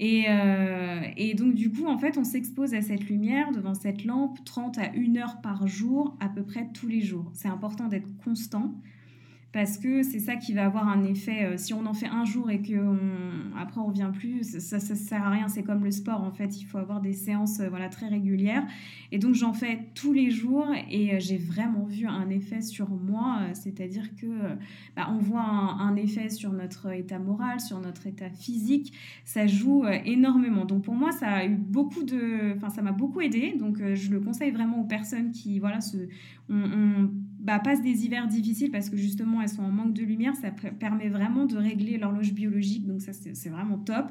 [0.00, 4.42] Euh, et, donc, du coup, en fait, on s'expose à cette lumière devant cette lampe
[4.44, 7.30] 30 à 1 heure par jour, à peu près tous les jours.
[7.34, 8.72] C'est important d'être constant
[9.52, 11.44] parce que c'est ça qui va avoir un effet.
[11.44, 12.74] Euh, si on en fait un jour et que
[13.58, 15.48] après on revient plus, ça, ça, sert à rien.
[15.48, 16.60] C'est comme le sport en fait.
[16.60, 18.64] Il faut avoir des séances euh, voilà très régulières.
[19.10, 22.90] Et donc j'en fais tous les jours et euh, j'ai vraiment vu un effet sur
[22.90, 23.40] moi.
[23.54, 24.26] C'est-à-dire que
[24.94, 28.92] bah, on voit un, effet sur notre état moral, sur notre état physique.
[29.24, 30.64] Ça joue énormément.
[30.64, 33.56] Donc pour moi ça a eu beaucoup de, enfin ça m'a beaucoup aidé.
[33.58, 35.96] Donc je le conseille vraiment aux personnes qui voilà se,
[36.48, 37.10] on
[37.40, 40.50] bah, passent des hivers difficiles parce que justement elles sont en manque de lumière, ça
[40.50, 44.06] permet vraiment de régler l'horloge biologique, donc ça c'est vraiment top.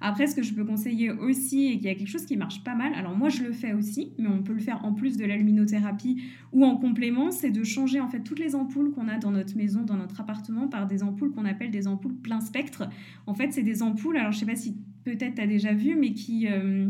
[0.00, 2.64] Après, ce que je peux conseiller aussi, et qu'il y a quelque chose qui marche
[2.64, 5.18] pas mal, alors moi je le fais aussi, mais on peut le faire en plus
[5.18, 9.08] de la luminothérapie ou en complément, c'est de changer en fait toutes les ampoules qu'on
[9.08, 12.40] a dans notre maison, dans notre appartement, par des ampoules qu'on appelle des ampoules plein
[12.40, 12.88] spectre.
[13.26, 15.96] En fait, c'est des ampoules, alors je sais pas si peut-être tu as déjà vu,
[15.96, 16.48] mais qui...
[16.48, 16.88] Euh,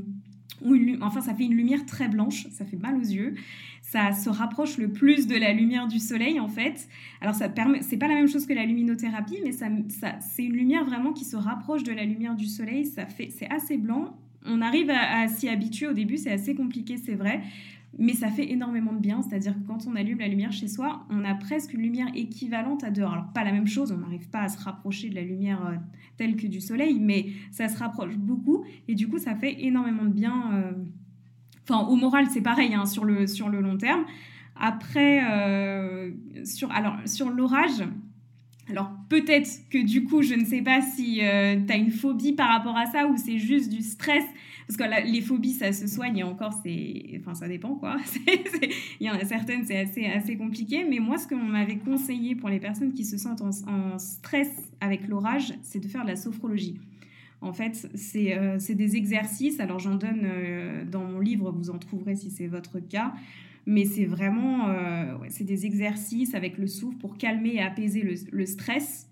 [1.01, 3.35] enfin ça fait une lumière très blanche, ça fait mal aux yeux.
[3.91, 6.89] Ça se rapproche le plus de la lumière du soleil en fait.
[7.21, 9.69] Alors ça permet, c'est pas la même chose que la luminothérapie, mais ça,
[10.21, 12.87] c'est une lumière vraiment qui se rapproche de la lumière du soleil.
[12.87, 14.17] Ça fait, c'est assez blanc.
[14.47, 17.43] On arrive à s'y habituer au début, c'est assez compliqué, c'est vrai
[17.99, 19.23] mais ça fait énormément de bien.
[19.23, 22.85] C'est-à-dire que quand on allume la lumière chez soi, on a presque une lumière équivalente
[22.85, 23.13] à dehors.
[23.13, 25.77] Alors, pas la même chose, on n'arrive pas à se rapprocher de la lumière euh,
[26.17, 28.65] telle que du soleil, mais ça se rapproche beaucoup.
[28.89, 30.55] Et du coup, ça fait énormément de bien.
[30.55, 30.73] Euh,
[31.71, 34.05] au moral, c'est pareil hein, sur, le, long terme.
[34.57, 36.11] Après, euh,
[36.45, 36.69] sur,
[37.31, 37.83] l'orage,
[38.69, 42.49] alors peut-être que du coup, je ne sais pas si tu as une phobie par
[42.49, 44.25] rapport à ça ou c'est juste du stress.
[44.71, 47.81] Parce que les phobies, ça se soigne et encore, c'est, enfin, ça dépend.
[49.01, 50.87] Il y en a certaines, c'est assez, assez compliqué.
[50.89, 54.49] Mais moi, ce qu'on m'avait conseillé pour les personnes qui se sentent en, stress
[54.81, 56.79] avec l'orage, c'est de faire de la sophrologie.
[57.43, 59.61] En fait, c'est euh, des exercices.
[59.61, 63.15] Alors, j'en donne euh, dans mon livre, vous en trouverez si c'est votre cas.
[63.67, 68.47] Mais c'est vraiment euh, c'est des exercices avec le souffle pour calmer et apaiser le
[68.47, 69.09] stress.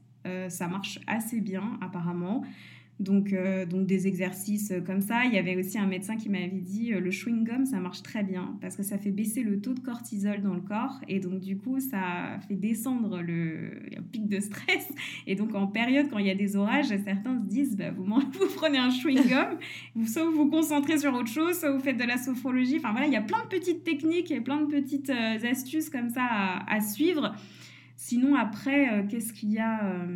[0.49, 2.45] ça marche assez bien, apparemment.
[3.01, 5.25] Donc, euh, donc des exercices comme ça.
[5.25, 8.25] Il y avait aussi un médecin qui m'avait dit euh, le chewing-gum, ça marche très
[8.25, 11.41] bien parce que ça fait baisser le taux de cortisol dans le corps et donc
[11.41, 13.71] du coup, ça fait descendre le
[14.11, 14.91] pic de stress.
[15.29, 18.05] Et donc en période, quand il y a des orages, certains se disent bah, vous,
[18.05, 22.05] vous prenez un chewing-gum, soit vous vous concentrez sur autre chose, soit vous faites de
[22.05, 22.79] la sophrologie.
[22.79, 25.89] Enfin voilà, il y a plein de petites techniques et plein de petites euh, astuces
[25.89, 26.27] comme ça
[26.67, 27.33] à, suivre.
[27.97, 30.07] Sinon, après, qu'est-ce qu'il y a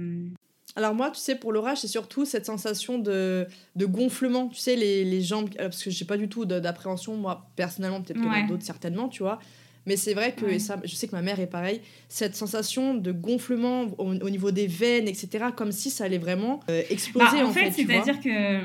[0.74, 4.48] alors moi, tu sais, pour l'orage, c'est surtout cette sensation de, de gonflement.
[4.48, 8.00] Tu sais, les, les jambes, euh, parce que j'ai pas du tout d'appréhension, moi, personnellement,
[8.00, 9.38] peut-être que d'autres, certainement, tu vois.
[9.84, 13.10] Mais c'est vrai que, ça, je sais que ma mère est pareil, cette sensation de
[13.10, 17.38] gonflement au, niveau des veines, etc., comme si ça allait vraiment euh, exploser.
[17.38, 18.60] Bah, en, fait, c'est-à-dire que...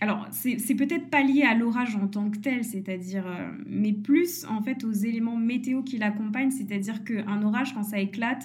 [0.00, 4.46] Alors, c'est peut-être pas lié à l'orage en tant que tel, c'est-à-dire, euh, mais plus
[4.48, 8.44] en fait aux éléments météo qui l'accompagnent, c'est-à-dire qu'un orage, quand ça éclate,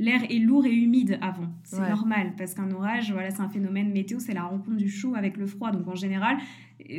[0.00, 1.48] l'air est lourd et humide avant.
[1.62, 5.14] C'est normal parce qu'un orage, voilà, c'est un phénomène météo, c'est la rencontre du chaud
[5.14, 5.70] avec le froid.
[5.70, 6.38] Donc en général,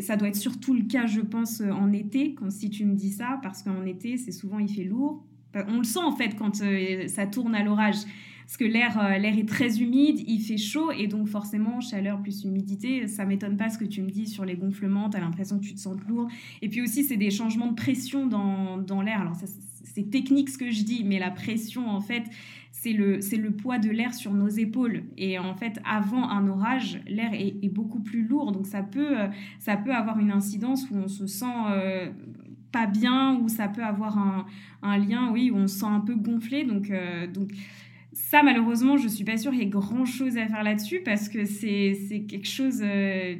[0.02, 3.12] ça doit être surtout le cas, je pense, en été, quand si tu me dis
[3.12, 5.26] ça, parce qu'en été, c'est souvent il fait lourd.
[5.56, 7.98] On le sent en fait quand euh, ça tourne à l'orage.
[8.46, 12.22] Parce que l'air, euh, l'air est très humide, il fait chaud et donc forcément chaleur
[12.22, 15.22] plus humidité, ça m'étonne pas ce que tu me dis sur les gonflements, tu as
[15.22, 16.28] l'impression que tu te sens lourd.
[16.62, 19.22] Et puis aussi c'est des changements de pression dans, dans l'air.
[19.22, 19.38] Alors
[19.84, 22.24] c'est technique ce que je dis, mais la pression en fait
[22.82, 25.04] c'est le, le poids de l'air sur nos épaules.
[25.15, 28.52] Et en fait, avant un orage, l'air est, beaucoup plus lourd.
[28.52, 29.28] Donc ça peut, euh,
[29.60, 32.10] ça peut avoir une incidence où on se sent euh,
[32.72, 34.17] pas bien, ou ça peut avoir
[34.82, 36.63] un, lien, oui, où on se sent un peu gonflé.
[36.63, 37.52] Donc, euh, donc
[38.13, 41.30] ça, malheureusement, je suis pas sûre qu'il y ait grand chose à faire là-dessus parce
[41.30, 42.84] que c'est quelque chose.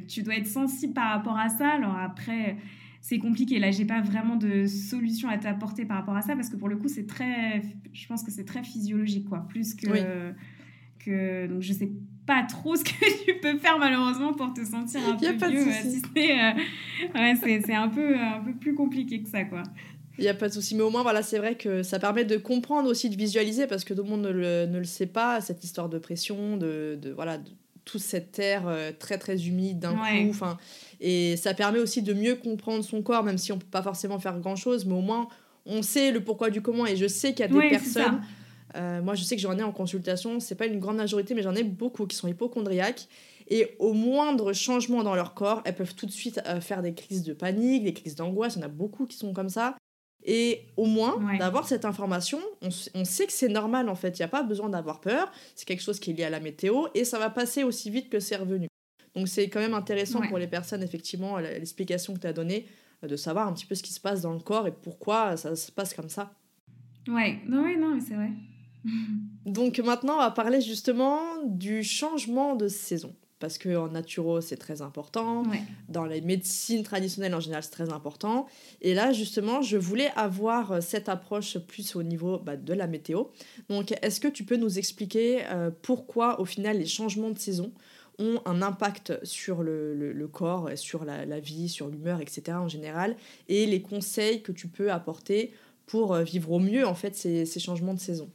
[0.06, 1.68] Tu dois être sensible par rapport à ça.
[1.70, 2.58] Alors après,
[3.02, 3.58] c'est compliqué.
[3.58, 6.68] Là, j'ai pas vraiment de solution à t'apporter par rapport à ça parce que pour
[6.68, 7.60] le coup, c'est très.
[7.92, 9.44] Je pense que c'est très physiologique, quoi.
[9.48, 10.32] Plus que.
[11.04, 11.90] que donc, je sais
[12.24, 15.66] pas trop ce que tu peux faire malheureusement pour te sentir un peu mieux.
[17.16, 19.64] Euh, c'est un peu, un peu plus compliqué que ça, quoi.
[20.18, 20.76] Il n'y a pas de souci.
[20.76, 23.82] Mais au moins, voilà, c'est vrai que ça permet de comprendre aussi, de visualiser, parce
[23.82, 26.96] que tout le monde ne le, ne le sait pas, cette histoire de pression, de,
[27.02, 27.50] de voilà, de
[27.84, 30.30] toute cette terre euh, très très humide d'un coup.
[30.30, 30.58] Enfin,
[31.00, 34.18] et ça permet aussi de mieux comprendre son corps, même si on peut pas forcément
[34.18, 35.28] faire grand chose, mais au moins
[35.66, 36.86] on sait le pourquoi du comment.
[36.86, 38.22] Et je sais qu'il y a des personnes.
[38.74, 40.40] Euh, moi, je sais que j'en ai en consultation.
[40.40, 43.06] C'est pas une grande majorité, mais j'en ai beaucoup qui sont hypochondriaques.
[43.48, 46.94] Et au moindre changement dans leur corps, elles peuvent tout de suite euh, faire des
[46.94, 48.54] crises de panique, des crises d'angoisse.
[48.56, 49.76] Il y en a beaucoup qui sont comme ça.
[50.24, 54.22] Et au moins, d'avoir cette information, on, on, sait que c'est normal en fait, il
[54.22, 56.86] n'y a pas besoin d'avoir peur, c'est quelque chose qui est lié à la météo
[56.94, 58.68] et ça va passer aussi vite que c'est revenu.
[59.14, 62.66] Donc c'est quand même intéressant pour les personnes, effectivement, l'explication que tu as donnée,
[63.02, 65.36] euh, de savoir un petit peu ce qui se passe dans le corps et pourquoi
[65.36, 66.32] ça se passe comme ça.
[67.08, 68.30] Ouais, non, ouais, non, mais c'est vrai.
[69.44, 74.82] Donc maintenant, on va parler justement du changement de saison parce qu'en naturo, c'est très
[74.82, 75.42] important.
[75.88, 78.46] Dans les médecines traditionnelles, en général, c'est très important.
[78.82, 82.86] Et là, justement, je voulais avoir euh, cette approche plus au niveau bah, de la
[82.86, 83.24] météo.
[83.68, 87.72] Donc, est-ce que tu peux nous expliquer euh, pourquoi, au final, les changements de saison
[88.20, 92.56] ont un impact sur le, le, corps, sur la, la vie, sur l'humeur, etc.
[92.58, 93.16] en général,
[93.48, 95.52] et les conseils que tu peux apporter
[95.86, 98.30] pour euh, vivre au mieux, en fait, ces, ces changements de saison?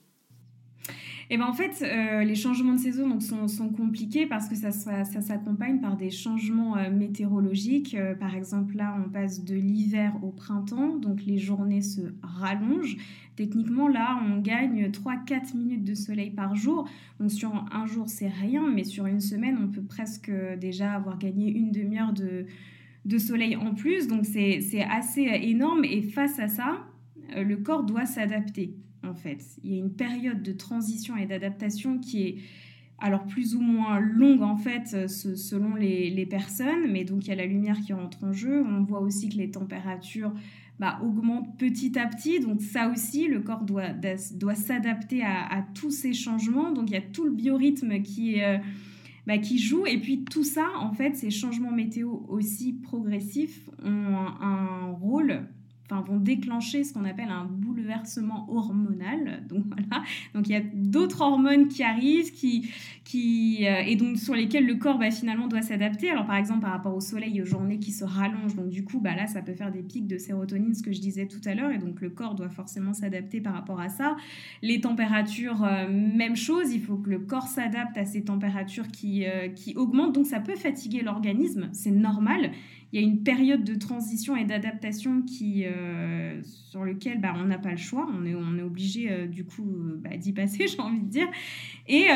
[1.29, 4.55] Et ben en fait, euh, les changements de saison donc, sont, sont compliqués parce que
[4.55, 7.95] ça, ça, s'accompagne par des changements euh, météorologiques.
[7.95, 12.95] Euh, par exemple, là, on passe de l'hiver au printemps, donc les journées se rallongent.
[13.35, 16.87] Techniquement, là, on gagne 3-4 minutes de soleil par jour.
[17.19, 21.17] Donc sur un jour, c'est rien, mais sur une semaine, on peut presque déjà avoir
[21.17, 22.45] gagné une demi-heure de,
[23.03, 24.07] de soleil en plus.
[24.07, 25.83] Donc c'est assez énorme.
[25.83, 26.87] Et face à ça,
[27.35, 29.43] le corps doit s'adapter en fait.
[29.63, 32.37] Il y a une période de transition et d'adaptation qui est
[32.99, 37.35] alors plus ou moins longue en fait selon les, personnes, mais donc il y a
[37.35, 38.63] la lumière qui rentre en jeu.
[38.63, 40.33] On voit aussi que les températures
[40.79, 43.93] bah, augmentent petit à petit, donc ça aussi, le corps doit,
[44.33, 46.71] doit s'adapter à, tous ces changements.
[46.71, 48.57] Donc il y a tout le biorhythme qui, euh,
[49.25, 54.15] bah, qui joue, et puis tout ça, en fait, ces changements météo aussi progressifs ont
[54.41, 55.47] un rôle
[55.89, 59.43] enfin, vont déclencher ce qu'on appelle un bouleversement hormonal.
[59.47, 62.69] Donc voilà, donc il y a d'autres hormones qui arrivent, qui,
[63.03, 66.09] qui euh, et donc sur lesquelles le corps bah, finalement doit s'adapter.
[66.09, 68.99] Alors par exemple par rapport au soleil, aux journées qui se rallongent, donc du coup
[68.99, 71.55] bah là ça peut faire des pics de sérotonine, ce que je disais tout à
[71.55, 74.17] l'heure, et donc le corps doit forcément s'adapter par rapport à ça.
[74.61, 79.25] Les températures, euh, même chose, il faut que le corps s'adapte à ces températures qui,
[79.25, 82.51] euh, qui augmentent, donc ça peut fatiguer l'organisme, c'est normal
[82.93, 87.43] il y a une période de transition et d'adaptation qui euh, sur lequel bah, on
[87.43, 90.31] n'a pas le choix, on est, on est obligé euh, du coup euh, bah, d'y
[90.31, 91.27] passer, j'ai envie de dire.
[91.87, 92.07] Et,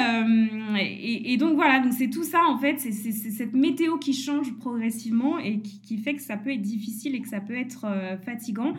[1.26, 5.40] et, donc voilà, donc c'est tout ça en fait, c'est cette météo qui change progressivement
[5.40, 7.86] et qui, fait que ça peut être difficile et que ça peut être
[8.26, 8.74] fatigant.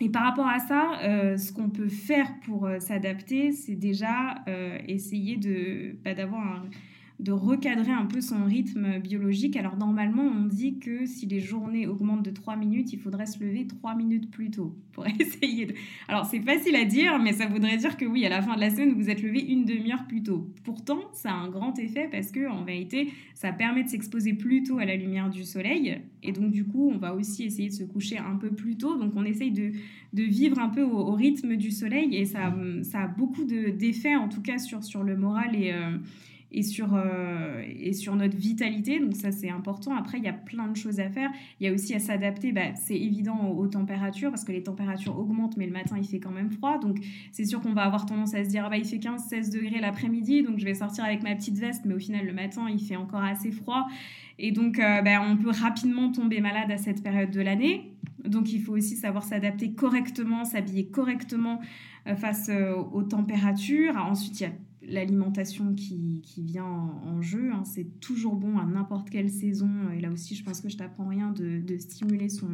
[0.00, 4.44] Et par rapport à ça, ce qu'on peut faire pour s'adapter, c'est déjà
[4.86, 6.62] essayer de bah, d'avoir un
[7.18, 9.56] de recadrer un peu son rythme biologique.
[9.56, 13.42] Alors normalement, on dit que si les journées augmentent de 3 minutes, il faudrait se
[13.42, 15.68] lever 3 minutes plus tôt pour essayer.
[16.08, 18.60] Alors c'est facile à dire, mais ça voudrait dire que oui, à la fin de
[18.60, 20.52] la semaine, vous êtes levé une demi-heure plus tôt.
[20.64, 24.62] Pourtant, ça a un grand effet parce que en vérité, ça permet de s'exposer plus
[24.62, 25.98] tôt à la lumière du soleil.
[26.22, 28.98] Et donc du coup, on va aussi essayer de se coucher un peu plus tôt.
[28.98, 29.72] Donc on essaye de,
[30.12, 34.28] de vivre un peu au, rythme du soleil et ça, ça a beaucoup d'effets, en
[34.28, 35.72] tout cas sur, sur le moral et...
[35.72, 35.96] Euh,
[36.52, 39.00] et sur, euh, et sur notre vitalité.
[39.00, 39.94] Donc ça, c'est important.
[39.96, 41.30] Après, il y a plein de choses à faire.
[41.60, 42.52] Il y a aussi à s'adapter.
[42.52, 46.20] Bah, c'est évident aux, températures parce que les températures augmentent, mais le matin, il fait
[46.20, 46.78] quand même froid.
[46.78, 46.98] Donc
[47.32, 49.80] c'est sûr qu'on va avoir tendance à se dire, ah bah, il fait 15-16 degrés
[49.80, 51.84] l'après-midi, donc je vais sortir avec ma petite veste.
[51.84, 53.86] Mais au final, le matin, il fait encore assez froid.
[54.38, 57.92] Et donc, euh, bah, on peut rapidement tomber malade à cette période de l'année.
[58.24, 61.60] Donc, il faut aussi savoir s'adapter correctement, s'habiller correctement
[62.06, 62.50] euh, face
[62.92, 63.96] aux températures.
[63.96, 64.52] Ensuite, il y a
[64.88, 67.50] l'alimentation qui, qui, vient en, jeu.
[67.52, 67.64] Hein.
[67.64, 69.70] C'est toujours bon à n'importe quelle saison.
[69.96, 72.48] Et là aussi, je pense que je t'apprends rien de, de, stimuler son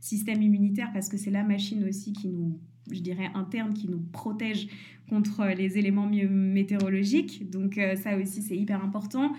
[0.00, 2.58] système immunitaire parce que c'est la machine aussi qui nous,
[2.90, 4.68] je dirais, interne, qui nous protège
[5.08, 7.50] contre les éléments météorologiques.
[7.50, 9.32] Donc euh, ça aussi, c'est hyper important.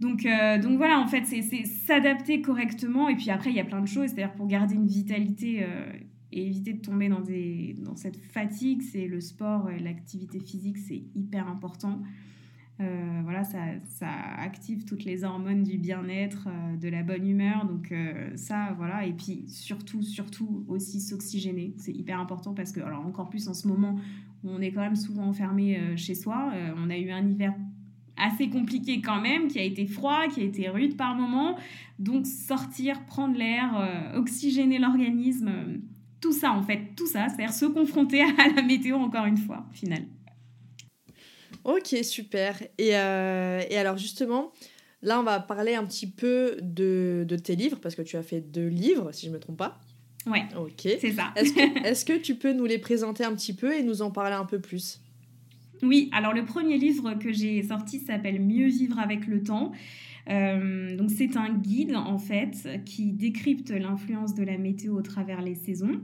[0.00, 3.08] Donc, euh, donc voilà, en fait, c'est s'adapter correctement.
[3.08, 4.10] Et puis après, il y a plein de choses.
[4.10, 5.66] C'est-à-dire pour garder une vitalité...
[6.30, 11.48] Et éviter de tomber dans cette fatigue, c'est le sport et l'activité physique, c'est hyper
[11.48, 12.02] important.
[12.80, 17.66] Euh, voilà, ça, ça, active toutes les hormones du bien-être, euh, de la bonne humeur.
[17.66, 19.04] Donc euh, ça, voilà.
[19.04, 21.74] Et puis surtout, surtout aussi s'oxygéner.
[21.78, 23.96] C'est hyper important parce que, alors encore plus en ce moment
[24.44, 27.52] où on est quand même souvent enfermé chez soi, on a eu un hiver
[28.16, 31.56] assez compliqué quand même, qui a été froid, qui a été rude par moments.
[31.98, 35.50] Donc sortir, prendre l'air, oxygéner l'organisme,
[36.20, 39.64] tout ça en fait, tout ça, c'est-à-dire se confronter à la météo encore une fois,
[39.70, 40.04] au final.
[41.64, 42.60] Ok, super.
[42.78, 44.52] Et, euh, et, alors justement,
[45.02, 48.22] là, on va parler un petit peu de, de, tes livres, parce que tu as
[48.22, 49.78] fait deux livres, si je ne me trompe pas.
[50.26, 50.44] Ouais.
[50.56, 50.88] Ok.
[51.00, 51.32] C'est ça.
[51.36, 54.10] Est-ce que, est que, tu peux nous les présenter un petit peu et nous en
[54.10, 55.00] parler un peu plus?
[55.82, 59.72] Oui, alors le premier livre que j'ai sorti s'appelle Mieux vivre avec le temps.
[60.28, 65.42] Euh, donc c'est un guide en fait qui décrypte l'influence de la météo au travers
[65.42, 66.00] les saisons.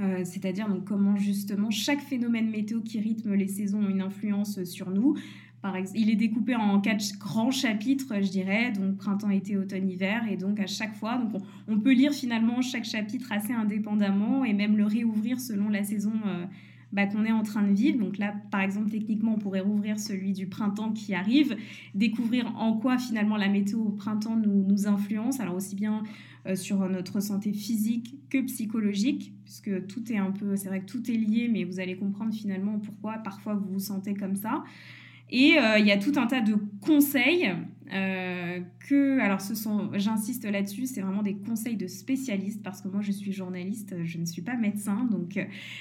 [0.00, 4.62] Euh, c'est-à-dire donc comment justement chaque phénomène météo qui rythme les saisons a une influence
[4.64, 5.16] sur nous.
[5.60, 9.90] Par exemple, il est découpé en quatre grands chapitres, je dirais, donc printemps, été, automne,
[9.90, 14.44] hiver, et donc à chaque fois, donc on, peut lire finalement chaque chapitre assez indépendamment
[14.44, 16.44] et même le réouvrir selon la saison euh,
[16.92, 17.98] bah, qu'on est en train de vivre.
[17.98, 21.56] Donc là, par exemple, techniquement, on pourrait rouvrir celui du printemps qui arrive,
[21.94, 26.02] découvrir en quoi finalement la météo au printemps nous, influence, alors aussi bien
[26.46, 30.86] euh, sur notre santé physique que psychologique, puisque tout est un peu, c'est vrai que
[30.86, 34.64] tout est lié, mais vous allez comprendre finalement pourquoi parfois vous vous sentez comme ça.
[35.30, 37.50] Et euh, il y a tout un tas de conseils
[37.92, 42.88] euh, que, alors ce sont, j'insiste là-dessus, c'est vraiment des conseils de spécialistes parce que
[42.88, 45.38] moi je suis journaliste, je ne suis pas médecin, donc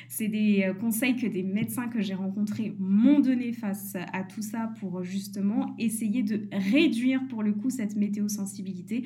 [0.08, 4.72] c'est des conseils que des médecins que j'ai rencontrés m'ont donné face à tout ça
[4.80, 9.04] pour justement essayer de réduire pour le coup cette météo-sensibilité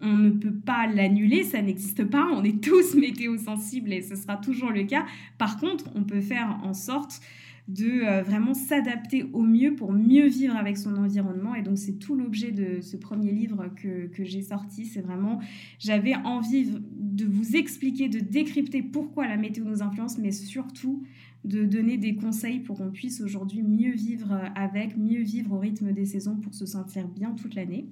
[0.00, 4.36] on ne peut pas l'annuler, ça n'existe pas, on est tous météo-sensibles et ce sera
[4.36, 5.04] toujours le cas.
[5.38, 7.20] Par contre, on peut faire en sorte
[7.68, 11.54] de euh, vraiment s'adapter au mieux pour mieux vivre avec son environnement.
[11.54, 14.86] Et donc c'est tout l'objet de ce premier livre que, que j'ai sorti.
[14.86, 15.40] C'est vraiment,
[15.78, 21.02] j'avais envie de vous expliquer, de décrypter pourquoi la météo nous influence, mais surtout
[21.44, 25.92] de donner des conseils pour qu'on puisse aujourd'hui mieux vivre avec, mieux vivre au rythme
[25.92, 27.86] des saisons pour se sentir bien toute l'année.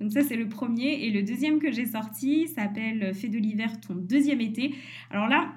[0.00, 1.04] Donc ça c'est le premier.
[1.04, 4.74] Et le deuxième que j'ai sorti s'appelle Fait de l'hiver ton deuxième été.
[5.10, 5.52] Alors là,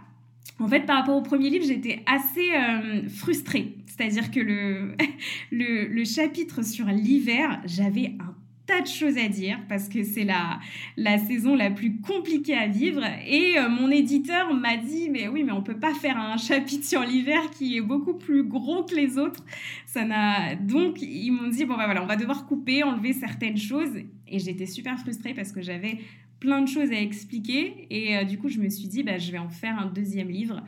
[0.59, 3.75] en fait, par rapport au premier livre, j'étais assez euh, frustrée.
[3.87, 4.39] C'est-à-dire que
[5.51, 10.23] le, le, chapitre sur l'hiver, j'avais un tas de choses à dire parce que c'est
[10.23, 10.59] la,
[10.97, 13.03] la saison la plus compliquée à vivre.
[13.27, 16.85] Et euh, mon éditeur m'a dit, mais oui, mais on peut pas faire un chapitre
[16.85, 19.43] sur l'hiver qui est beaucoup plus gros que les autres.
[19.85, 20.55] Ça n'a...
[20.55, 23.97] Donc, ils m'ont dit, bon, bah voilà, on va devoir couper, enlever certaines choses.
[24.27, 25.99] Et j'étais super frustrée parce que j'avais
[26.45, 27.87] plein de choses à expliquer.
[27.89, 30.29] Et euh, du coup, je me suis dit, bah, je vais en faire un deuxième
[30.29, 30.63] livre.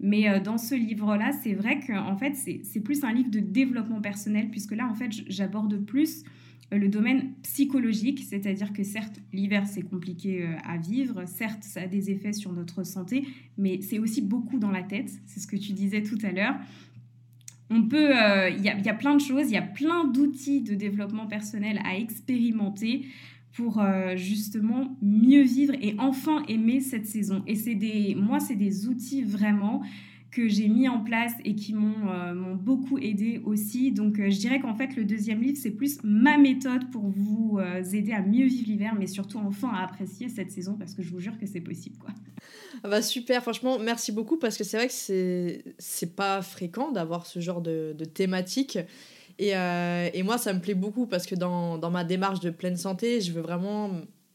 [0.00, 3.40] Mais euh, dans ce livre-là, c'est vrai que en fait, c'est plus un livre de
[3.40, 6.24] développement personnel, puisque là, en fait, j'aborde plus
[6.72, 11.86] le domaine psychologique, c'est-à-dire que certes, l'hiver, c'est compliqué euh, à vivre, certes, ça a
[11.86, 13.26] des effets sur notre santé,
[13.58, 16.54] mais c'est aussi beaucoup dans la tête, c'est ce que tu disais tout à l'heure.
[17.70, 20.74] On peut, euh, il y, a, plein de choses, il y a plein d'outils de
[20.74, 23.06] développement personnel à expérimenter
[23.52, 27.42] pour euh, justement mieux vivre et enfin aimer cette saison.
[27.46, 29.82] Et c'est des, moi, c'est des outils vraiment
[30.30, 33.90] que j'ai mis en place et qui m'ont euh, beaucoup aidé aussi.
[33.90, 37.58] Donc euh, je dirais qu'en fait le deuxième livre c'est plus ma méthode pour vous
[37.92, 41.10] aider à mieux vivre l'hiver mais surtout enfin à apprécier cette saison parce que je
[41.10, 42.10] vous jure que c'est possible quoi.
[42.84, 46.92] Ah bah super, franchement merci beaucoup parce que c'est vrai que c'est c'est pas fréquent
[46.92, 48.78] d'avoir ce genre de, de thématique.
[49.42, 52.76] Et, et, moi ça me plaît beaucoup parce que dans, dans ma démarche de pleine
[52.76, 53.90] santé je veux vraiment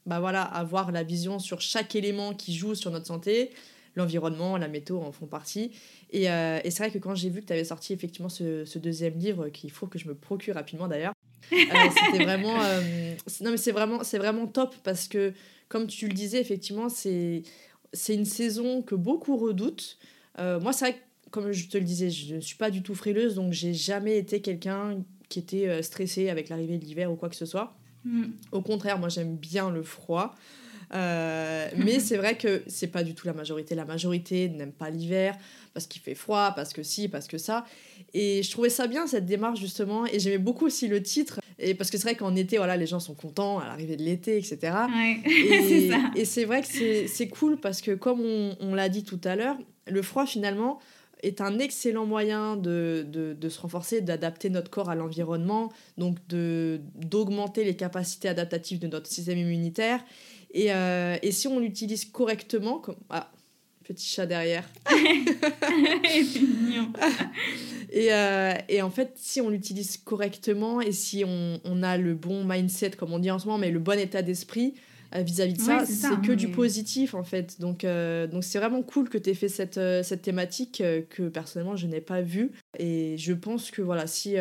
[0.05, 3.51] bah voilà, avoir la vision sur chaque élément qui joue sur notre santé,
[3.95, 5.71] l'environnement, la météo en font partie.
[6.11, 8.65] Et, euh, et c'est vrai que quand j'ai vu que tu avais sorti effectivement ce,
[8.65, 11.13] ce deuxième livre, qu'il faut que je me procure rapidement d'ailleurs,
[11.51, 15.33] euh, c'était vraiment, euh, non mais c'est vraiment, c'est vraiment top parce que
[15.69, 17.41] comme tu le disais effectivement, c'est,
[17.93, 19.97] c'est une saison que beaucoup redoutent.
[20.37, 21.04] moi, c'est vrai que
[21.35, 24.17] comme je te le disais, je ne suis pas du tout frileuse, donc j'ai jamais
[24.17, 27.75] été quelqu'un qui était stressé avec l'arrivée de l'hiver ou quoi que ce soit.
[28.05, 28.23] Mm.
[28.51, 30.33] Au contraire, moi j'aime bien le froid.
[30.93, 33.75] Euh, mais c'est vrai que c'est pas du tout la majorité.
[33.75, 35.37] La majorité n'aime pas l'hiver
[35.73, 37.65] parce qu'il fait froid, parce que si, parce que ça.
[38.13, 40.05] Et je trouvais ça bien cette démarche justement.
[40.05, 41.39] Et j'aimais beaucoup aussi le titre.
[41.57, 44.03] Et parce que c'est vrai qu'en été, voilà, les gens sont contents à l'arrivée de
[44.03, 44.73] l'été, etc.
[44.93, 45.21] Ouais,
[46.15, 49.35] et c'est vrai que c'est cool parce que comme on, on l'a dit tout à
[49.35, 49.57] l'heure,
[49.87, 50.79] le froid finalement
[51.25, 56.17] est un excellent moyen de, de, de se renforcer, d'adapter notre corps à l'environnement, donc
[56.29, 60.03] d'augmenter les capacités adaptatives de notre système immunitaire
[60.55, 63.29] et, euh, et si on l'utilise correctement, comme, ah,
[63.83, 64.67] Petit chat derrière.
[64.89, 66.91] c'est mignon.
[67.91, 72.15] Et, euh, et, en fait, si on l'utilise correctement et si on, on, a le
[72.15, 74.73] bon mindset, comme on dit en ce moment, mais le bon état d'esprit
[75.15, 77.59] euh, vis-à-vis de ça, c'est que du positif en fait.
[77.59, 81.75] Donc euh, donc c'est vraiment cool que tu aies fait cette, cette thématique que personnellement
[81.75, 82.51] je n'ai pas vue.
[82.77, 84.35] Et je pense que voilà, si,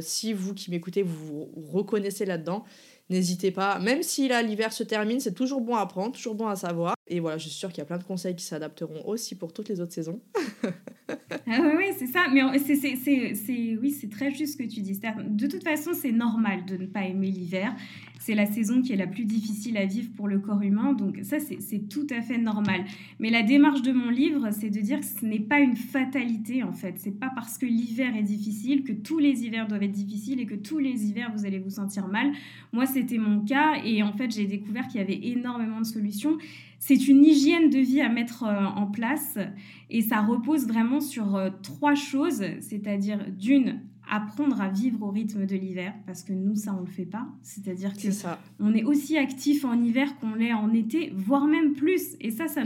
[0.00, 2.64] si vous qui m'écoutez, vous vous reconnaissez là-dedans,
[3.10, 3.78] n'hésitez pas.
[3.78, 6.94] Même si là l'hiver se termine, c'est toujours bon à prendre, toujours bon à savoir.
[7.10, 9.52] Et voilà, je suis sûre qu'il y a plein de conseils qui s'adapteront aussi pour
[9.52, 10.20] toutes les autres saisons.
[10.64, 12.26] ah oui, c'est ça.
[12.32, 15.00] Mais c'est, oui, c'est très juste ce que tu dis.
[15.28, 17.74] De toute façon, c'est normal de ne pas aimer l'hiver.
[18.20, 20.92] C'est la saison qui est la plus difficile à vivre pour le corps humain.
[20.92, 22.84] Donc ça, c'est tout à fait normal.
[23.18, 26.62] Mais la démarche de mon livre, c'est de dire que ce n'est pas une fatalité,
[26.62, 26.94] en fait.
[26.98, 30.46] C'est pas parce que l'hiver est difficile que tous les hivers doivent être difficiles et
[30.46, 32.30] que tous les hivers, vous allez vous sentir mal.
[32.72, 33.82] Moi, c'était mon cas.
[33.84, 36.38] Et en fait, j'ai découvert qu'il y avait énormément de solutions.
[36.80, 39.38] C'est une hygiène de vie à mettre euh, en place
[39.90, 45.46] et ça repose vraiment sur euh, trois choses, c'est-à-dire d'une, apprendre à vivre au rythme
[45.46, 47.28] de l'hiver parce que nous ça on le fait pas.
[47.42, 48.40] C'est-à-dire que ça.
[48.58, 52.16] on est aussi actif en hiver qu'on l'est en été voire même plus.
[52.20, 52.62] Et ça ça,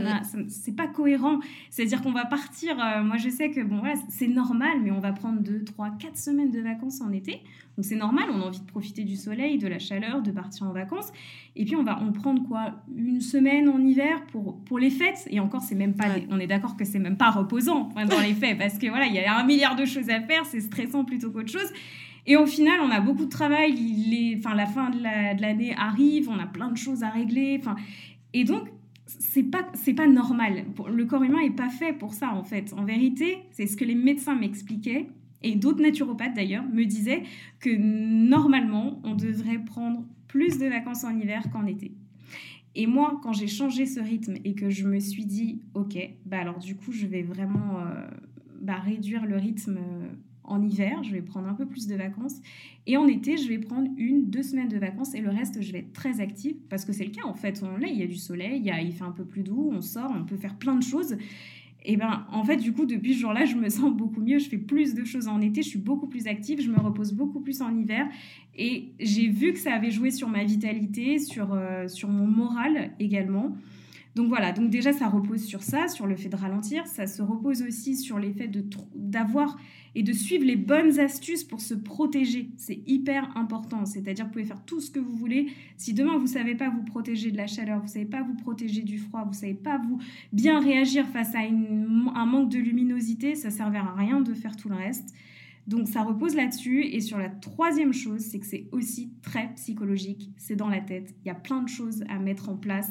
[0.49, 1.41] c'est pas cohérent.
[1.71, 5.01] C'est-à-dire qu'on va partir euh, moi je sais que bon voilà c'est normal mais on
[5.01, 7.43] va prendre deux trois quatre semaines de vacances en été.
[7.77, 10.67] Donc c'est normal, on a envie de profiter du soleil, de la chaleur, de partir
[10.67, 11.13] en vacances.
[11.57, 15.27] Et puis on va en prendre quoi Une semaine en hiver pour, pour les fêtes?
[15.31, 18.35] Et encore, c'est même pas, on est d'accord que c'est même pas reposant dans les
[18.35, 21.05] fêtes parce que voilà, il y a un milliard de choses à faire, c'est stressant
[21.05, 21.73] plutôt qu'autre chose.
[22.27, 23.73] Et au final, on a beaucoup de travail.
[23.73, 27.59] Les, enfin, la fin de l'année arrive, on a plein de choses à régler.
[27.61, 27.77] Enfin,
[28.33, 28.69] et donc,
[29.07, 30.65] c'est pas c'est pas normal.
[30.89, 32.73] Le corps humain est pas fait pour ça en fait.
[32.77, 35.09] En vérité, c'est ce que les médecins m'expliquaient
[35.43, 37.23] et d'autres naturopathes d'ailleurs me disaient
[37.61, 41.93] que normalement, on devrait prendre plus de vacances en hiver qu'en été.
[42.75, 46.41] Et moi, quand j'ai changé ce rythme et que je me suis dit, ok, bah
[46.41, 48.05] alors du coup, je vais vraiment euh,
[48.61, 50.09] bah, réduire le rythme euh,
[50.43, 52.41] en hiver, je vais prendre un peu plus de vacances.
[52.89, 55.71] Et en été, je vais prendre une, deux semaines de vacances et le reste, je
[55.71, 57.63] vais être très active parce que c'est le cas en fait.
[57.63, 59.45] On, là, il y a du soleil, il, y a, il fait un peu plus
[59.45, 61.17] doux, on sort, on peut faire plein de choses.
[61.85, 64.39] Et ben, en fait, du coup, depuis ce jour-là, je me sens beaucoup mieux.
[64.39, 67.13] Je fais plus de choses en été, je suis beaucoup plus active, je me repose
[67.13, 68.09] beaucoup plus en hiver.
[68.57, 72.93] Et j'ai vu que ça avait joué sur ma vitalité, sur, euh, sur mon moral
[72.99, 73.57] également.
[74.15, 77.21] Donc voilà, donc déjà ça repose sur ça, sur le fait de ralentir, ça se
[77.21, 78.49] repose aussi sur l'effet
[78.95, 79.57] d'avoir
[79.97, 82.51] et de suivre les bonnes astuces pour se protéger.
[82.57, 85.49] C'est hyper important, c'est-à-dire vous pouvez faire tout ce que vous voulez.
[85.77, 88.23] Si demain vous ne savez pas vous protéger de la chaleur, vous ne savez pas
[88.23, 89.99] vous protéger du froid, vous ne savez pas vous
[90.33, 94.69] bien réagir face à un manque de luminosité, ça servira à rien de faire tout
[94.69, 95.13] le reste.
[95.67, 96.85] Donc ça repose là-dessus.
[96.85, 100.31] Et sur la troisième chose, c'est que c'est aussi très psychologique.
[100.37, 101.15] C'est dans la tête.
[101.25, 102.91] Il y a plein de choses à mettre en place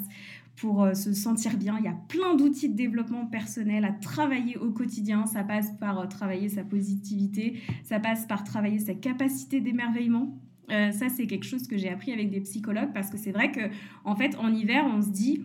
[0.56, 1.78] pour euh, se sentir bien.
[1.80, 5.26] Il y a plein d'outils de développement personnel à travailler au quotidien.
[5.26, 10.38] Ça passe par euh, travailler sa positivité, ça passe par travailler sa capacité d'émerveillement.
[10.72, 13.52] Euh, ça, c'est quelque chose que j'ai appris avec des psychologues parce que c'est vrai
[13.52, 13.62] que,
[14.06, 15.44] en fait, en hiver, on se dit,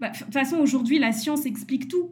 [0.00, 2.10] bah, de toute façon, aujourd'hui, la science explique tout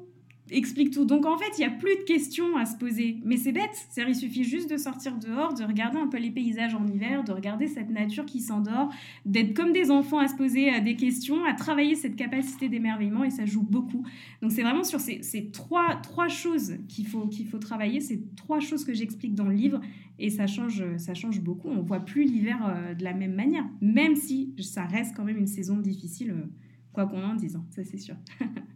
[0.51, 1.05] explique tout.
[1.05, 3.19] Donc en fait, il n'y a plus de questions à se poser.
[3.25, 6.75] Mais c'est bête, il suffit juste de sortir dehors, de regarder un peu les paysages
[6.75, 8.93] en hiver, de regarder cette nature qui s'endort,
[9.25, 13.31] d'être comme des enfants à se poser des questions, à travailler cette capacité d'émerveillement et
[13.31, 14.05] ça joue beaucoup.
[14.43, 18.61] Donc c'est vraiment sur ces, trois, trois choses qu'il faut, qu'il faut travailler, ces trois
[18.61, 19.81] choses que j'explique dans le livre
[20.19, 21.69] et ça change, ça change beaucoup.
[21.69, 25.39] On voit plus l'hiver euh, de la même manière, même si ça reste quand même
[25.39, 26.47] une saison difficile, euh,
[26.93, 28.17] quoi qu'on en dise, hein, ça c'est sûr.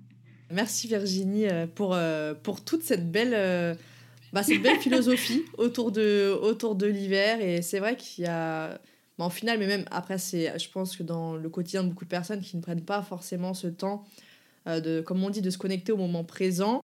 [0.50, 3.74] Merci Virginie euh, pour, euh, pour toute cette belle, euh,
[4.32, 7.40] bah, cette belle philosophie autour de, autour de l'hiver.
[7.40, 8.80] Et c'est vrai qu'il y a,
[9.18, 12.04] bah, en final, mais même après, c'est, je pense que dans le quotidien de beaucoup
[12.04, 14.04] de personnes qui ne prennent pas forcément ce temps,
[14.66, 16.80] de, comme on dit, de se connecter au moment présent.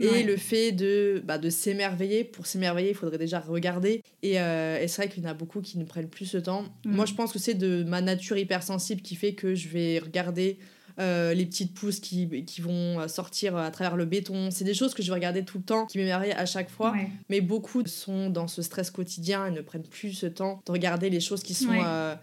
[0.00, 4.02] Et le fait de, bah, de s'émerveiller, pour s'émerveiller, il faudrait déjà regarder.
[4.22, 6.62] Et, et c'est vrai qu'il y en a beaucoup qui ne prennent plus ce temps.
[6.84, 6.94] Mm.
[6.94, 10.58] Moi, je pense que c'est de ma nature hypersensible qui fait que je vais regarder
[11.00, 14.50] euh, les petites pousses qui, qui vont sortir à travers le béton.
[14.50, 16.94] C'est des choses que je vais regarder tout le temps, qui m'émerveillent à chaque fois.
[17.28, 21.10] Mais beaucoup sont dans ce stress quotidien et ne prennent plus ce temps de regarder
[21.10, 21.72] les choses qui sont...
[21.72, 22.14] Euh,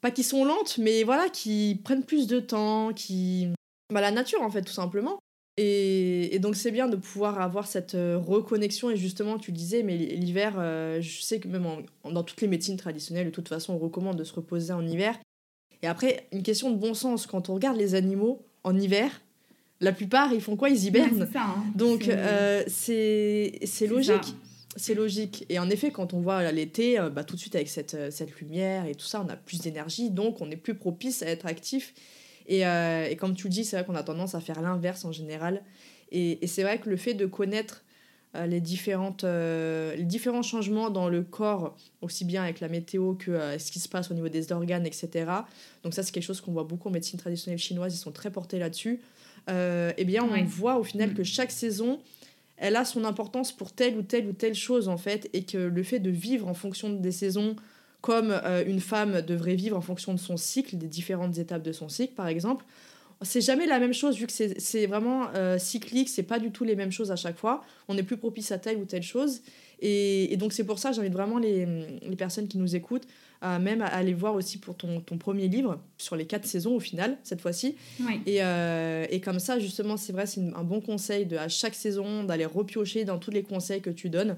[0.00, 3.48] pas qui sont lentes, mais voilà, qui prennent plus de temps, qui...
[3.92, 5.18] Bah, la nature, en fait, tout simplement.
[5.56, 9.96] Et, donc c'est bien de pouvoir avoir cette euh, reconnexion et justement tu disais mais
[9.96, 10.54] l'hiver
[11.00, 11.64] je sais que même
[12.02, 15.16] dans toutes les médecines traditionnelles de toute façon on recommande de se reposer en hiver
[15.84, 19.20] et après, une question de bon sens, quand on regarde les animaux en hiver,
[19.80, 20.70] la plupart, ils font quoi?
[20.70, 21.28] Ils hibernent.
[21.34, 21.56] Hein.
[21.74, 24.34] Donc, euh, c'est logique.
[24.76, 25.44] C'est logique.
[25.50, 28.10] Et en effet, quand on voit l'été, euh, bah, tout de suite avec cette, euh,
[28.10, 31.26] cette lumière et tout ça, on a plus d'énergie, donc on est plus propice à
[31.26, 31.92] être actif.
[32.46, 35.04] Et, euh, et comme tu le dis, c'est vrai qu'on a tendance à faire l'inverse
[35.04, 35.62] en général.
[36.12, 37.83] Et, et c'est vrai que le fait de connaître euh,
[38.46, 43.58] les, différentes, euh, les différents changements dans le corps, aussi bien avec la météo que
[43.58, 45.26] ce qui se passe au niveau des organes, etc.
[45.82, 48.30] Donc ça, c'est quelque chose qu'on voit beaucoup en médecine traditionnelle chinoise, ils sont très
[48.30, 49.00] portés là-dessus.
[49.48, 51.14] eh bien, on voit au final mm.
[51.14, 52.00] que chaque saison,
[52.56, 55.58] elle a son importance pour telle ou telle ou telle chose, en fait, et que
[55.58, 57.56] le fait de vivre en fonction des saisons,
[58.00, 61.72] comme euh, une femme devrait vivre en fonction de son cycle, des différentes étapes de
[61.72, 62.64] son cycle, par exemple.
[63.22, 66.64] C'est jamais la même chose, vu que c'est vraiment euh, cyclique, c'est pas du tout
[66.64, 67.64] les mêmes choses à chaque fois.
[67.88, 69.42] On est plus propice à telle ou telle chose.
[69.80, 71.66] Et, donc, c'est pour ça, j'invite vraiment les,
[72.02, 73.06] les, personnes qui nous écoutent
[73.42, 76.74] à même à aller voir aussi pour ton, ton, premier livre, sur les quatre saisons
[76.76, 77.76] au final, cette fois-ci.
[78.24, 81.74] Et, euh, et, comme ça, justement, c'est vrai, c'est un bon conseil de, à chaque
[81.74, 84.36] saison d'aller repiocher dans tous les conseils que tu donnes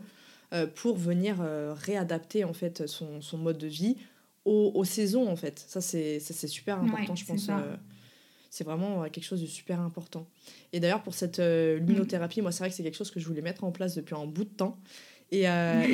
[0.52, 1.36] euh, pour venir
[1.76, 3.96] réadapter en fait son, son, mode de vie
[4.44, 5.64] aux, aux, saisons en fait.
[5.68, 7.48] Ça c'est super important je pense.
[8.46, 10.26] Euh, c'est vraiment quelque chose de super important.
[10.72, 13.42] Et d'ailleurs pour cette luminothérapie, moi c'est vrai que c'est quelque chose que je voulais
[13.42, 14.78] mettre en place depuis un bout de temps.
[15.32, 15.44] Et, et,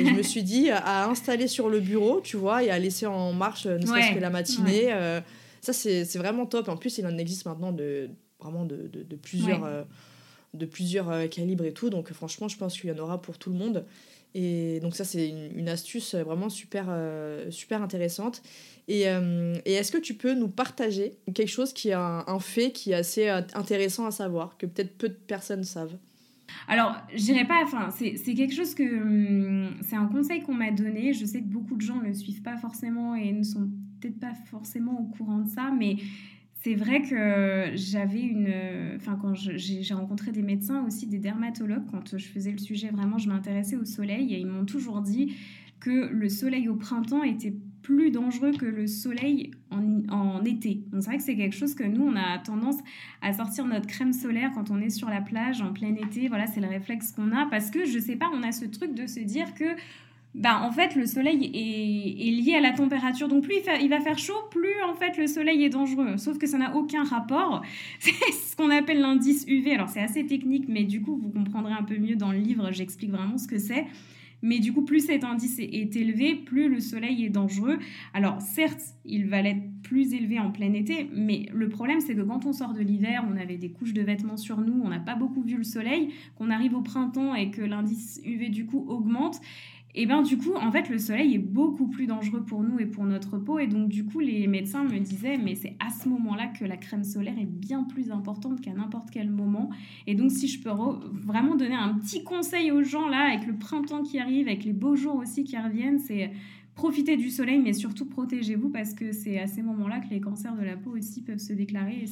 [0.05, 3.33] je me suis dit à installer sur le bureau, tu vois, et à laisser en
[3.33, 4.93] marche ne serait-ce que la matinée.
[5.61, 6.69] ça, c'est vraiment top.
[6.69, 9.67] En plus, il en existe maintenant de, vraiment de, de, de plusieurs,
[10.53, 11.89] de plusieurs calibres et tout.
[11.89, 13.85] Donc, franchement, je pense qu'il y en aura pour tout le monde.
[14.35, 18.41] Et donc ça, c'est une, astuce vraiment super, euh, super intéressante.
[18.87, 22.71] Et, euh, et est-ce que tu peux nous partager quelque chose qui est un, fait
[22.71, 25.97] qui est assez euh, intéressant à savoir, que peut-être peu de personnes savent?
[26.67, 28.83] Alors, je dirais pas, enfin, c'est quelque chose que.
[28.83, 31.13] Hum, c'est un conseil qu'on m'a donné.
[31.13, 33.69] Je sais que beaucoup de gens ne le suivent pas forcément et ne sont
[33.99, 35.97] peut-être pas forcément au courant de ça, mais
[36.63, 38.53] c'est vrai que j'avais une.
[38.95, 43.17] Enfin, quand j'ai rencontré des médecins, aussi des dermatologues, quand je faisais le sujet, vraiment,
[43.17, 45.35] je m'intéressais au soleil et ils m'ont toujours dit
[45.81, 50.85] que le soleil au printemps était plus dangereux que le soleil en, en été.
[50.89, 52.77] Donc c'est vrai que c'est quelque chose que nous, on a tendance
[53.21, 56.29] à sortir notre crème solaire quand on est sur la plage en plein été.
[56.29, 58.95] Voilà, c'est le réflexe qu'on a parce que, je sais pas, on a ce truc
[58.95, 59.65] de se dire que
[60.35, 63.27] bah, en fait, le soleil est, lié à la température.
[63.27, 66.17] Donc, plus il, va faire chaud, plus en fait le soleil est dangereux.
[66.17, 67.61] Sauf que ça n'a aucun rapport.
[67.99, 69.73] C'est ce qu'on appelle l'indice UV.
[69.73, 72.71] Alors, c'est assez technique, mais du coup, vous comprendrez un peu mieux dans le livre.
[72.71, 73.85] J'explique vraiment ce que c'est.
[74.43, 77.79] Mais du coup, plus cet indice est élevé, plus le soleil est dangereux.
[78.13, 82.21] Alors, certes, il va l'être plus élevé en plein été, mais le problème, c'est que
[82.21, 84.99] quand on sort de l'hiver, on avait des couches de vêtements sur nous, on n'a
[84.99, 88.85] pas beaucoup vu le soleil, qu'on arrive au printemps et que l'indice UV, du coup,
[88.89, 89.39] augmente
[89.95, 92.85] et bien du coup, en fait, le soleil est beaucoup plus dangereux pour nous et
[92.85, 93.59] pour notre peau.
[93.59, 96.77] Et donc du coup, les médecins me disaient, mais c'est à ce moment-là que la
[96.77, 99.69] crème solaire est bien plus importante qu'à n'importe quel moment.
[100.07, 103.55] Et donc si je peux vraiment donner un petit conseil aux gens là, avec le
[103.55, 106.31] printemps qui arrive, avec les beaux jours aussi qui reviennent, c'est
[106.75, 110.55] profitez du soleil, mais surtout protégez-vous parce que c'est à ces moments-là que les cancers
[110.55, 112.05] de la peau aussi peuvent se déclarer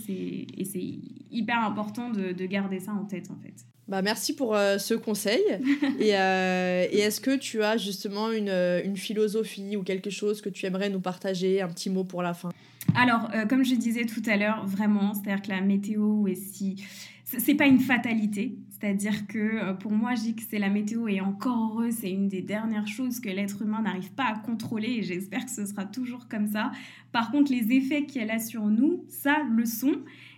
[0.58, 0.84] et c'est
[1.32, 3.66] hyper important de, de garder ça en tête en fait.
[3.88, 5.42] Bah, merci pour euh, ce conseil.
[6.00, 10.40] et, euh, et est-ce que tu as justement une, euh, une, philosophie ou quelque chose
[10.40, 12.50] que tu aimerais nous partager, un petit mot pour la fin?
[12.96, 16.78] Alors, comme je disais tout à l'heure, vraiment, c'est-à-dire que la météo, et si
[17.26, 18.56] c'est pas une fatalité.
[18.82, 20.14] C'est-à-dire que pour moi,
[20.50, 24.12] c'est la météo et encore heureux, c'est une des dernières choses que l'être humain n'arrive
[24.12, 26.72] pas à contrôler et j'espère que ce sera toujours comme ça.
[27.12, 29.98] Par contre, les effets qu'elle a sur nous, ça le sont.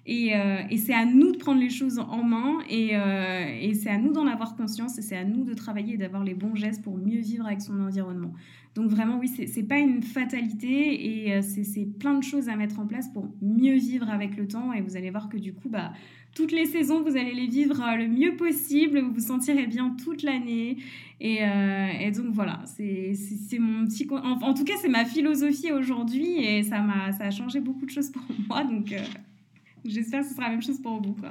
[0.10, 3.97] Euh, et, c'est à nous de prendre les choses en main euh, et, c'est à
[3.97, 6.84] nous d'en avoir conscience et c'est à nous de travailler et d'avoir les bons gestes
[6.84, 8.34] pour mieux vivre avec son environnement.
[8.76, 12.80] Donc vraiment, oui, c'est pas une fatalité et euh, c'est plein de choses à mettre
[12.80, 15.70] en place pour mieux vivre avec le temps et vous allez voir que du coup,
[15.70, 15.93] bah,
[16.36, 20.24] toutes les saisons, vous allez les vivre le mieux possible, vous vous sentirez bien toute
[20.24, 20.78] l'année.
[21.22, 21.39] Et,
[22.12, 23.16] donc voilà, c'est
[23.60, 24.06] mon petit...
[24.12, 26.84] En, tout cas, c'est ma philosophie aujourd'hui et ça,
[27.18, 28.66] ça a changé beaucoup de choses pour moi.
[28.66, 28.93] Donc...
[29.86, 31.14] J'espère que ce sera la même chose pour vous.
[31.14, 31.30] Quoi.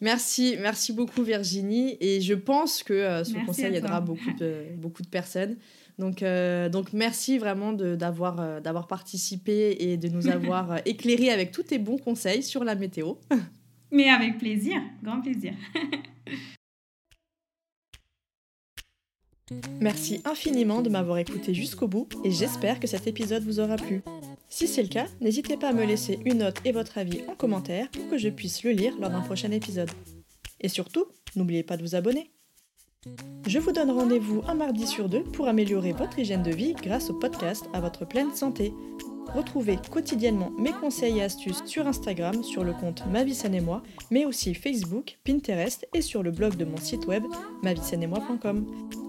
[0.00, 1.96] Merci, merci beaucoup Virginie.
[2.00, 5.56] Et je pense que euh, ce conseil aidera beaucoup de, beaucoup de personnes.
[5.98, 11.52] Donc, euh, donc merci vraiment d'avoir euh, d'avoir participé et de nous avoir éclairé avec
[11.52, 13.14] tous tes bons conseils sur la météo.
[13.92, 15.52] Mais avec plaisir, grand plaisir.
[19.80, 24.00] Merci infiniment de m'avoir écouté jusqu'au bout et j'espère que cet épisode vous aura plu.
[24.50, 27.36] Si c'est le cas, n'hésitez pas à me laisser une note et votre avis en
[27.36, 29.90] commentaire pour que je puisse le lire lors d'un prochain épisode.
[30.60, 32.30] Et surtout, n'oubliez pas de vous abonner.
[33.46, 37.10] Je vous donne rendez-vous un mardi sur deux pour améliorer votre hygiène de vie grâce
[37.10, 38.74] au podcast à votre pleine santé.
[39.34, 44.24] Retrouvez quotidiennement mes conseils et astuces sur Instagram sur le compte Ma et moi, mais
[44.24, 47.22] aussi Facebook, Pinterest et sur le blog de mon site web
[47.62, 48.66] moi.com.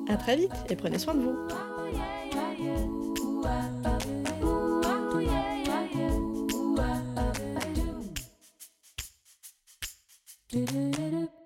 [0.08, 1.36] A très vite et prenez soin de vous.
[10.52, 11.41] Do do do do.